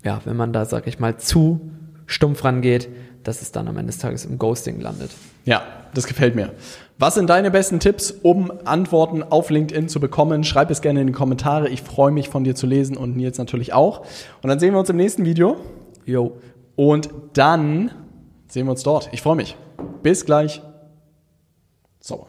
ja, 0.03 0.21
wenn 0.25 0.35
man 0.35 0.51
da, 0.53 0.65
sag 0.65 0.85
ich 0.87 0.99
mal, 0.99 1.17
zu 1.17 1.71
stumpf 2.13 2.43
rangeht, 2.43 2.89
dass 3.23 3.41
es 3.41 3.51
dann 3.51 3.67
am 3.67 3.77
Ende 3.77 3.91
des 3.91 3.99
Tages 3.99 4.25
im 4.25 4.37
Ghosting 4.37 4.79
landet. 4.79 5.11
ja, 5.45 5.63
das 5.93 6.07
gefällt 6.07 6.35
mir. 6.35 6.51
Was 6.97 7.15
sind 7.15 7.29
deine 7.29 7.51
besten 7.51 7.79
Tipps, 7.79 8.11
um 8.11 8.51
Antworten 8.65 9.23
auf 9.23 9.49
LinkedIn 9.49 9.89
zu 9.89 9.99
bekommen? 9.99 10.43
Schreib 10.43 10.71
es 10.71 10.81
gerne 10.81 11.01
in 11.01 11.07
die 11.07 11.13
Kommentare. 11.13 11.69
Ich 11.69 11.81
freue 11.81 12.11
mich 12.11 12.29
von 12.29 12.43
dir 12.43 12.55
zu 12.55 12.65
lesen 12.65 12.97
und 12.97 13.15
Nils 13.15 13.37
natürlich 13.37 13.73
auch. 13.73 14.01
Und 14.41 14.49
dann 14.49 14.59
sehen 14.59 14.73
wir 14.73 14.79
uns 14.79 14.89
im 14.89 14.97
nächsten 14.97 15.25
Video. 15.25 15.57
Jo. 16.05 16.37
Und 16.75 17.09
dann 17.33 17.91
sehen 18.47 18.65
wir 18.65 18.71
uns 18.71 18.83
dort. 18.83 19.09
Ich 19.11 19.21
freue 19.21 19.35
mich. 19.35 19.55
Bis 20.01 20.25
gleich. 20.25 20.61
So. 21.99 22.27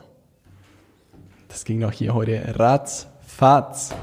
Das 1.49 1.65
ging 1.65 1.81
doch 1.81 1.93
hier 1.93 2.15
heute 2.15 2.55
ratzfatz. 2.59 3.95